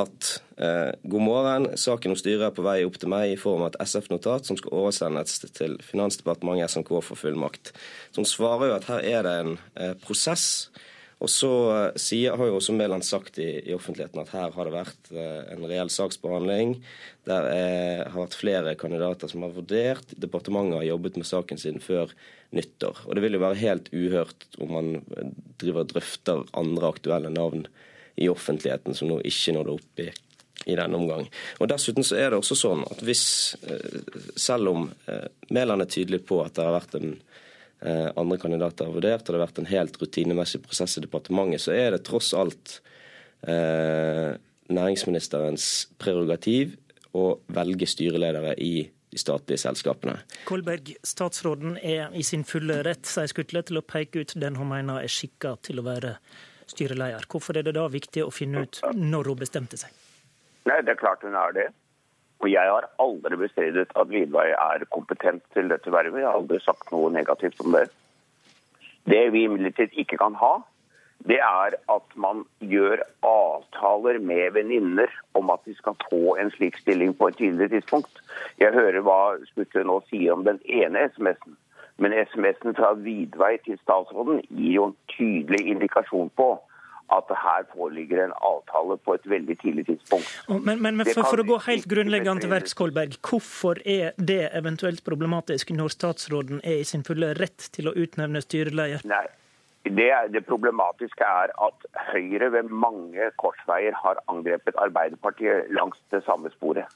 [0.00, 3.64] at eh, god morgen, saken om styret er på vei opp til meg i form
[3.64, 7.74] av et SF-notat som skal oversendes til Finansdepartementet SMK for fullmakt.
[8.16, 10.70] Som svarer jo at her er det en eh, prosess.
[11.22, 14.68] Og så eh, sier, har jo også Mæland sagt i, i, offentligheten at her har
[14.68, 16.78] det vært eh, en reell saksbehandling.
[17.28, 20.16] Der er, har vært flere kandidater som har vurdert.
[20.16, 22.16] Departementet har jobbet med saken siden før
[22.56, 23.04] nyttår.
[23.04, 24.92] Og det vil jo være helt uhørt om man
[25.60, 27.68] driver og drøfter andre aktuelle navn
[28.16, 30.08] i offentligheten som nå ikke nådde opp i,
[30.70, 31.26] i denne omgang.
[31.60, 33.24] Og Dessuten så er det også sånn at hvis,
[33.66, 34.00] eh,
[34.36, 38.88] selv om eh, Mæland er tydelig på at det har vært en eh, andre kandidater
[38.88, 42.04] har vurdert, og det har vært en helt rutinemessig prosess i departementet, så er det
[42.08, 42.78] tross alt
[43.48, 44.32] eh,
[44.72, 45.68] næringsministerens
[46.00, 46.76] prerogativ
[47.18, 48.74] å velge styreledere i
[49.12, 50.14] de statlige selskapene.
[50.48, 54.70] Kolberg, statsråden er i sin fulle rett, sier Skutle, til å peke ut den hun
[54.70, 56.16] mener er skikka til å være
[56.70, 57.26] styreleder.
[57.30, 59.90] Hvorfor er det da viktig å finne ut når hun bestemte seg?
[60.68, 61.68] Nei, Det er klart hun er det.
[62.42, 66.20] Og jeg har aldri bestridet at Vidvei er kompetent til dette vervet.
[66.20, 67.86] Jeg har aldri sagt noe negativt om det.
[69.06, 70.56] Det vi imidlertid ikke kan ha,
[71.30, 76.78] det er at man gjør avtaler med venninner om at de skal få en slik
[76.82, 78.22] stilling på et tidligere tidspunkt.
[78.58, 81.54] Jeg hører hva Skutle nå sier om den ene SMS-en.
[82.02, 86.50] Men SMS-en fra Vidvei til statsråden gir jo en tydelig indikasjon på
[87.12, 90.30] at her foreligger en avtale på et veldig tidlig tidspunkt.
[90.48, 94.46] Men, men, men for, for, å gå helt grunnleggende til verks, Kolberg, hvorfor er det
[94.56, 99.04] eventuelt problematisk når statsråden er i sin fulle rett til å utnevne styreleder?
[99.08, 99.26] Nei,
[99.84, 106.52] det, det, problematiske er at Høyre ved mange korsveier har angrepet Arbeiderpartiet langs det samme
[106.54, 106.86] sporet.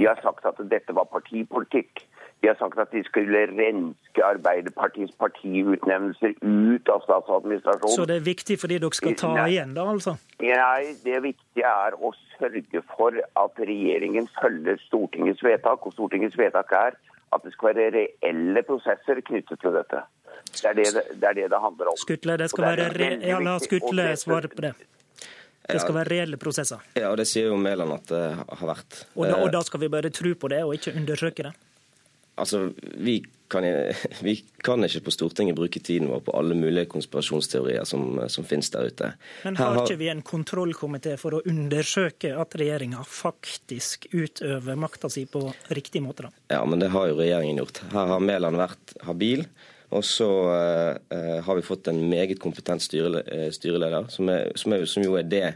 [0.00, 2.02] De har sagt at dette var partipolitikk.
[2.42, 7.94] De har sagt at de skulle renske Arbeiderpartiets partiutnevnelser ut av statsadministrasjonen.
[7.94, 9.44] Så det er viktig fordi dere skal ta Nei.
[9.52, 10.16] igjen, da, altså?
[10.42, 13.14] Nei, det viktige er å sørge for
[13.44, 15.86] at regjeringen følger Stortingets vedtak.
[15.86, 16.98] Og Stortingets vedtak er
[17.32, 20.02] at det skal være reelle prosesser knyttet til dette.
[20.50, 22.00] Det er det det, er det, det handler om.
[22.02, 23.12] Skutle, det skal være re...
[23.22, 24.74] Ja, la Skutle svare på det.
[25.62, 26.82] Det skal være reelle prosesser.
[26.98, 29.04] Ja, og det sier jo Mæland at det har vært.
[29.14, 31.54] Og da, og da skal vi bare tro på det, og ikke undersøke det?
[32.40, 33.18] Altså, vi
[33.52, 33.64] kan,
[34.26, 38.70] vi kan, ikke på Stortinget bruke tiden vår på alle mulige konspirasjonsteorier som, som finnes
[38.72, 39.12] der ute.
[39.44, 45.12] Men har, har ikke vi en kontrollkomité for å undersøke at regjeringa faktisk utøver makta
[45.12, 45.44] si på
[45.76, 46.32] riktig måte, da?
[46.56, 47.84] Ja, men det har jo regjeringen gjort.
[47.92, 49.46] Her har Mæland vært habil.
[49.92, 54.86] Og så uh, har vi fått en meget kompetent uh, styreleder, som, er, som, er,
[54.88, 55.48] som jo er det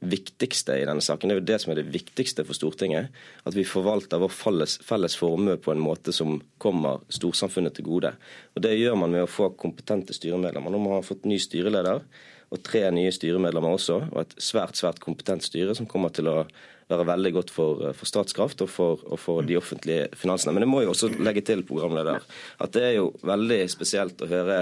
[0.00, 1.30] viktigste i denne saken.
[1.30, 3.08] Det er jo det som er det viktigste for Stortinget.
[3.48, 8.12] At vi forvalter vår felles, felles formue på en måte som kommer storsamfunnet til gode.
[8.54, 10.72] Og Det gjør man med å få kompetente styremedlemmer.
[10.72, 12.04] Nå har man fått ny styreleder
[12.46, 16.44] og tre nye styremedlemmer også, og et svært svært kompetent styre som kommer til å
[16.86, 20.54] være veldig godt for, for Statskraft og for, og for, de offentlige finansene.
[20.54, 22.22] Men det må jo også legge til, programleder,
[22.62, 24.60] at det er jo veldig spesielt å høre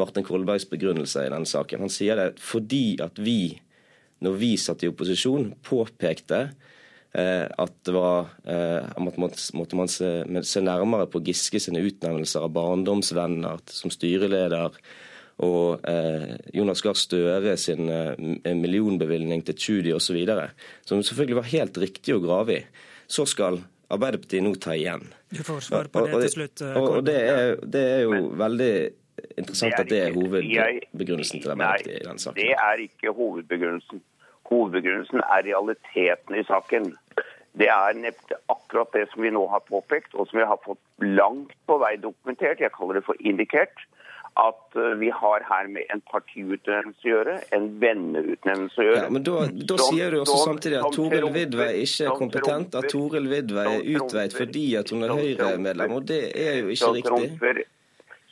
[0.00, 1.84] Martin Kolbergs begrunnelse i denne saken.
[1.84, 3.58] Han sier det fordi at vi
[4.24, 6.40] når vi satt i opposisjon, påpekte
[7.12, 10.10] eh, at det var eh, måtte man se,
[10.44, 14.76] se, nærmere på Giske sine utnevnelser av barndomsvenner som styreleder,
[15.40, 20.20] og eh, Jonas Gahr Støre sin millionbevilgning til Tschudi osv.,
[20.84, 22.64] som selvfølgelig var helt riktig å grave i,
[23.10, 25.02] så skal Arbeiderpartiet nå ta igjen.
[25.34, 26.62] Du får svare på det til slutt.
[26.78, 28.74] Og, og det, er, det er jo veldig
[29.40, 32.38] interessant at det er hovedbegrunnelsen til Arbeiderpartiet i den saken.
[32.38, 34.02] Det er ikke hovedbegrunnelsen.
[34.50, 36.92] Hovedbegrunnelsen er realiteten i saken.
[37.58, 38.12] Det er
[38.48, 41.96] akkurat det som vi nå har påpekt, og som vi har fått langt på vei
[42.02, 42.62] dokumentert.
[42.62, 43.86] Jeg kaller det for indikert.
[44.38, 49.00] At eh, vi har her med en partiutnevnelse å gjøre, en venneutnevnelse å gjøre.
[49.02, 52.20] Ja, men Da, da som, sier du også som, samtidig at Toril Vidvei ikke er
[52.22, 56.70] kompetent, at Toril Vidvei er utveit fordi at hun er Høyre-medlem, og det er jo
[56.76, 57.66] ikke riktig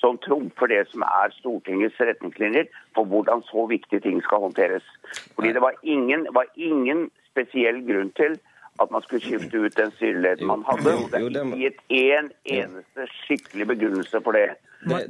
[0.00, 4.86] som trumfer det som er Stortingets retningslinjer for hvordan så viktige ting skal håndteres.
[5.34, 8.38] Fordi Det var ingen, var ingen spesiell grunn til
[8.82, 10.94] at man skulle skifte ut den styreleden man hadde.
[10.94, 14.48] og Det er ikke gitt én eneste skikkelig begrunnelse for det.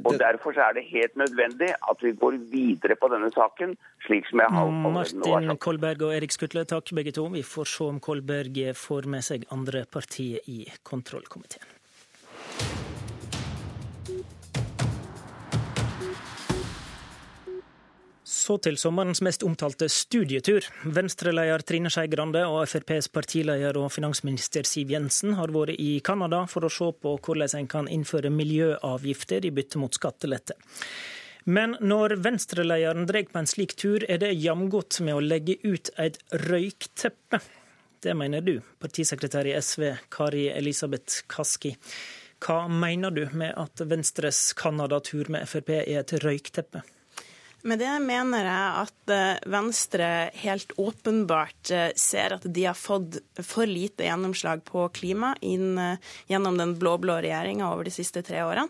[0.05, 4.39] Og Derfor er det helt nødvendig at vi går videre på denne saken, slik som
[4.39, 7.27] jeg har Martin Kolberg og Erik Skutle, takk begge to.
[7.29, 11.77] Vi får se om Kolberg får med seg andre partier i kontrollkomiteen.
[18.39, 20.63] Så til sommerens mest omtalte studietur.
[20.95, 26.45] Venstre-leder Trine Skei Grande og FrPs partileder og finansminister Siv Jensen har vært i Canada
[26.47, 30.55] for å se på hvordan en kan innføre miljøavgifter i bytte mot skattelette.
[31.51, 35.91] Men når Venstre-lederen drar på en slik tur, er det jamgodt med å legge ut
[35.99, 37.41] et røykteppe.
[37.99, 39.83] Det mener du, partisekretær i SV
[40.15, 41.73] Kari Elisabeth Kaski.
[42.39, 46.85] Hva mener du med at Venstres Canada-tur med Frp er et røykteppe?
[47.61, 50.07] Med det mener jeg at eh, Venstre
[50.39, 56.13] helt åpenbart eh, ser at de har fått for lite gjennomslag på klima inn, eh,
[56.31, 58.69] gjennom den blå-blå regjeringa over de siste tre årene.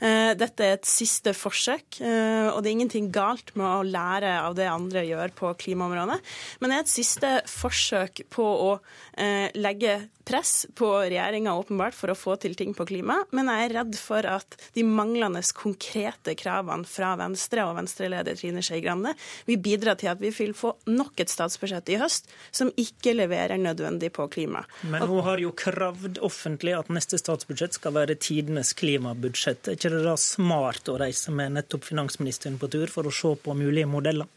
[0.00, 4.34] Eh, dette er et siste forsøk, eh, og det er ingenting galt med å lære
[4.42, 6.18] av det andre gjør på klimaområdet.
[6.60, 8.72] Men det er et siste forsøk på å
[9.16, 13.68] eh, legge press på regjeringa åpenbart for å få til ting på klima, men jeg
[13.68, 19.12] er redd for at de manglende konkrete kravene fra Venstre og Venstre-leder Trine Skei Grande
[19.46, 23.60] vil bidra til at vi vil få nok et statsbudsjett i høst som ikke leverer
[23.60, 24.64] nødvendig på klima.
[24.82, 29.70] Men hun har jo kravd offentlig at neste statsbudsjett skal være tidenes klimabudsjett.
[29.70, 33.34] Er ikke det da smart å reise med nettopp finansministeren på tur for å se
[33.42, 34.28] på mulige modeller?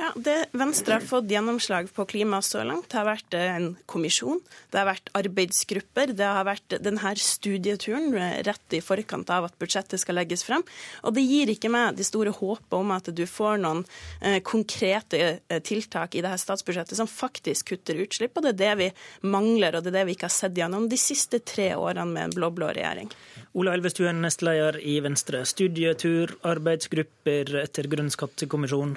[0.00, 3.66] Ja, Det Venstre har fått gjennomslag på klima så langt, det har vært eh, en
[3.84, 4.38] kommisjon,
[4.72, 9.58] det har vært arbeidsgrupper, det har vært denne studieturen eh, rett i forkant av at
[9.60, 10.64] budsjettet skal legges frem.
[11.04, 13.84] Og det gir ikke meg det store håpet om at du får noen
[14.24, 18.88] eh, konkrete tiltak i dette statsbudsjettet som faktisk kutter utslipp, og det er det vi
[19.28, 22.30] mangler, og det er det vi ikke har sett gjennom de siste tre årene med
[22.30, 23.12] en blå-blå regjering.
[23.52, 25.44] Ola Elvestuen, nestleder i Venstre.
[25.44, 28.96] Studietur, arbeidsgrupper etter Grønn skattekommisjon.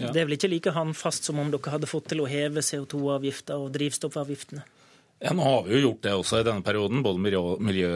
[0.00, 0.10] Ja.
[0.14, 3.58] Det er vel ikke like håndfast som om dere hadde fått til å heve CO2-avgifta
[3.60, 4.64] og drivstoffavgiftene?
[5.20, 7.02] Ja, Nå har vi jo gjort det også i denne perioden.
[7.04, 7.90] Både miljø, miljø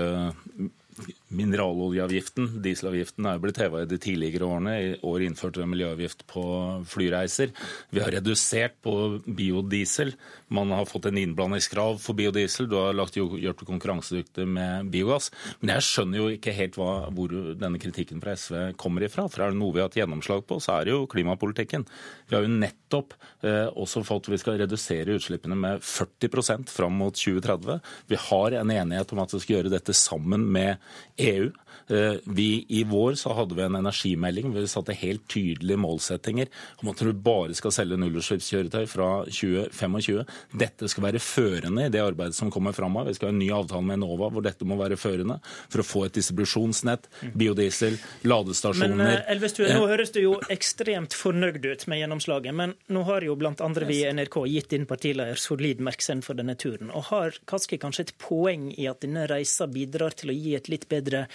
[1.32, 4.74] Mineraloljeavgiften, dieselavgiften, er blitt heva i de tidligere årene.
[4.76, 6.42] I år innførte vi miljøavgift på
[6.90, 7.54] flyreiser.
[7.94, 10.12] Vi har redusert på biodiesel.
[10.54, 12.68] Man har fått en innblandingskrav for biodiesel.
[12.68, 15.30] Du har lagt, gjort det konkurransedyktig med biogass.
[15.62, 19.24] Men jeg skjønner jo ikke helt hva, hvor denne kritikken fra SV kommer ifra.
[19.32, 21.88] For er det noe vi har hatt gjennomslag på, så er det jo klimapolitikken.
[22.28, 27.16] Vi har jo nettopp eh, også fått Vi skal redusere utslippene med 40% fram mot
[27.16, 27.80] 2030.
[28.12, 30.76] Vi har en enighet om at vi skal gjøre dette sammen med
[31.18, 31.52] EU.
[31.88, 36.48] Eh, vi, I vår så hadde vi en energimelding hvor vi satte helt tydelige målsettinger
[36.80, 40.22] om at du bare skal selge nullutslippskjøretøy fra 2025.
[40.64, 43.12] Dette skal være førende i det arbeidet som kommer framover.
[43.12, 45.86] Vi skal ha en ny avtale med Enova hvor dette må være førende for å
[45.86, 48.96] få et distribusjonsnett, biodiesel, ladestasjoner.
[48.96, 53.26] Men eh, Elvestuen, nå høres du jo ekstremt fornøyd ut med gjennomslaget, men nå har
[53.26, 56.92] jo blant andre vi i NRK gitt din partileder solid merksend for denne turen.
[56.94, 60.70] Og har Kaski kanskje et poeng i at denne reisa bidrar til å gi et
[60.72, 61.26] litt bedre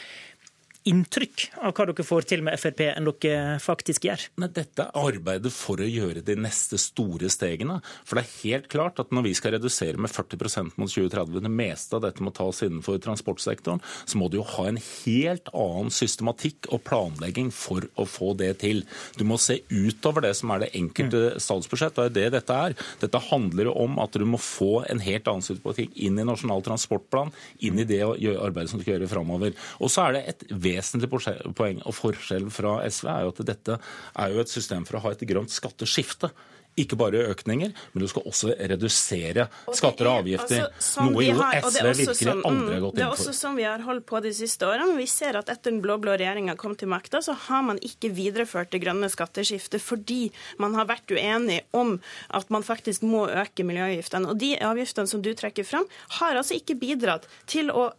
[0.88, 4.24] inntrykk av hva dere får til med Frp, enn dere faktisk gjør?
[4.40, 7.80] Men dette er arbeidet for å gjøre de neste store stegene.
[8.08, 11.52] For det er helt klart at når vi skal redusere med 40% mot 2030, det
[11.52, 15.92] meste av dette må tas innenfor transportsektoren, så må du jo ha en helt annen
[15.94, 18.86] systematikk og planlegging for å få det til.
[19.20, 21.44] Du må se utover det som er det enkelte mm.
[21.44, 22.00] statsbudsjett.
[22.00, 22.78] det er det dette er.
[23.04, 27.34] Dette handler om at du må få en helt annen systematikk inn i Nasjonal transportplan,
[27.66, 29.56] inn i det arbeidet som du skal gjøre framover.
[29.84, 31.10] Og så er det et vesentlig
[31.58, 35.04] poeng og forskjell fra SV er jo at dette er jo et system for å
[35.08, 36.32] ha et grønt skatteskifte
[36.80, 40.68] ikke bare økninger, men du skal også redusere skatter og avgifter.
[40.70, 43.00] Altså, noe jo SV virkelig som, aldri har gått inn for.
[43.00, 44.96] Det er også som vi har holdt på de siste årene.
[45.00, 48.72] Vi ser at etter den blå-blå regjeringa kom til makta, så har man ikke videreført
[48.74, 50.30] det grønne skatteskiftet fordi
[50.62, 51.98] man har vært uenig om
[52.36, 54.32] at man faktisk må øke miljøavgiftene.
[54.32, 55.88] Og de avgiftene som du trekker fram,
[56.20, 57.90] har altså ikke bidratt til å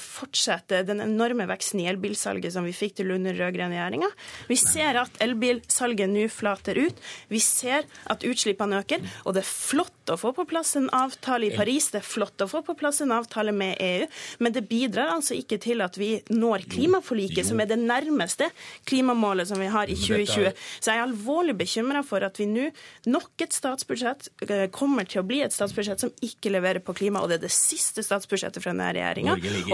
[0.00, 4.10] fortsette den enorme veksten i elbilsalget som vi fikk til under rød-grønn regjeringa.
[4.50, 7.04] Vi ser at elbilsalget nå flater ut.
[7.30, 9.04] Vi ser ser at utslippene øker.
[9.24, 12.42] Og det er flott å få på plass en avtale i Paris, det er flott
[12.44, 14.04] å få på plass en avtale med EU,
[14.44, 18.50] men det bidrar altså ikke til at vi når klimaforliket, som er det nærmeste
[18.88, 20.52] klimamålet som vi har i 2020.
[20.76, 22.68] Så jeg er alvorlig bekymra for at vi nå,
[23.08, 27.22] nok et statsbudsjett, eh, kommer til å bli et statsbudsjett som ikke leverer på klima,
[27.22, 29.03] og det er det siste statsbudsjettet fra denne regjeringa.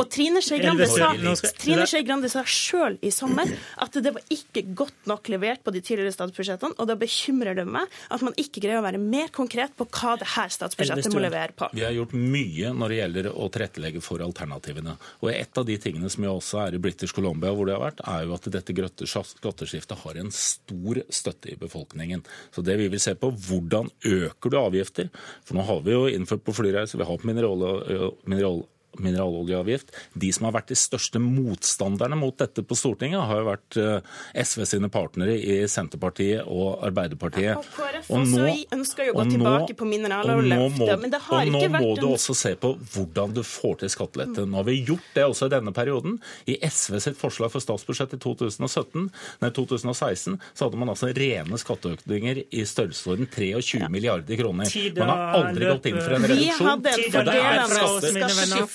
[0.00, 1.12] Og Trine Skei Grande sa,
[1.60, 3.50] Trine Grande sa sjøl i sommer
[3.80, 7.66] at det var ikke godt nok levert på de tidligere statsbudsjettene, og da bekymrer det
[7.68, 11.22] meg at man ikke greier å være mer konkret på hva det her statsbudsjettet må
[11.22, 11.70] levere på.
[11.76, 14.96] Vi har gjort mye når det gjelder å tilrettelegge for alternativene.
[15.20, 17.84] Og Et av de tingene som jo også er i British Columbia, hvor det har
[17.84, 22.24] vært, er jo at dette skatteskiftet har en stor støtte i befolkningen.
[22.54, 25.08] Så det vi vil se på, hvordan øker du avgifter?
[25.46, 28.62] For nå har vi jo innført på flyreiser, vi har på mineralolje mineral
[28.98, 29.92] mineraloljeavgift.
[30.14, 34.18] De som har vært de største motstanderne mot dette på Stortinget, har jo vært eh,
[34.42, 37.52] SV sine partnere i Senterpartiet og Arbeiderpartiet.
[37.52, 41.22] Ja, og KrF og nå, også ønsker jo å gå tilbake på mineraloljeløftet, men det
[41.26, 44.46] har ikke vært Og nå må du også se på hvordan du får til skattelette.
[44.46, 46.18] Nå har vi gjort det også i denne perioden.
[46.50, 49.08] I SV sitt forslag for statsbudsjett i 2017,
[49.42, 53.90] nei, 2016 så hadde man altså rene skatteøkninger i størrelsesorden 23 ja.
[53.92, 54.70] milliarder kroner.
[54.98, 56.50] Man har aldri gått inn for en reduksjon.
[56.50, 58.66] Vi hadde en fordelende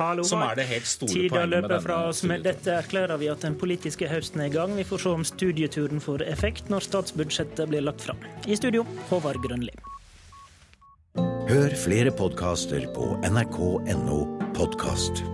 [0.00, 2.22] Hallo, som er det helt store poenget med denne fra oss.
[2.28, 4.74] Med dette erklærer vi at den politiske høsten er i gang.
[4.76, 8.20] Vi får se om studieturen får effekt når statsbudsjettet blir lagt fram.
[8.46, 9.74] I studio, Håvard Grønli.
[11.48, 14.20] Hør flere podkaster på nrk.no
[14.56, 15.24] podkast.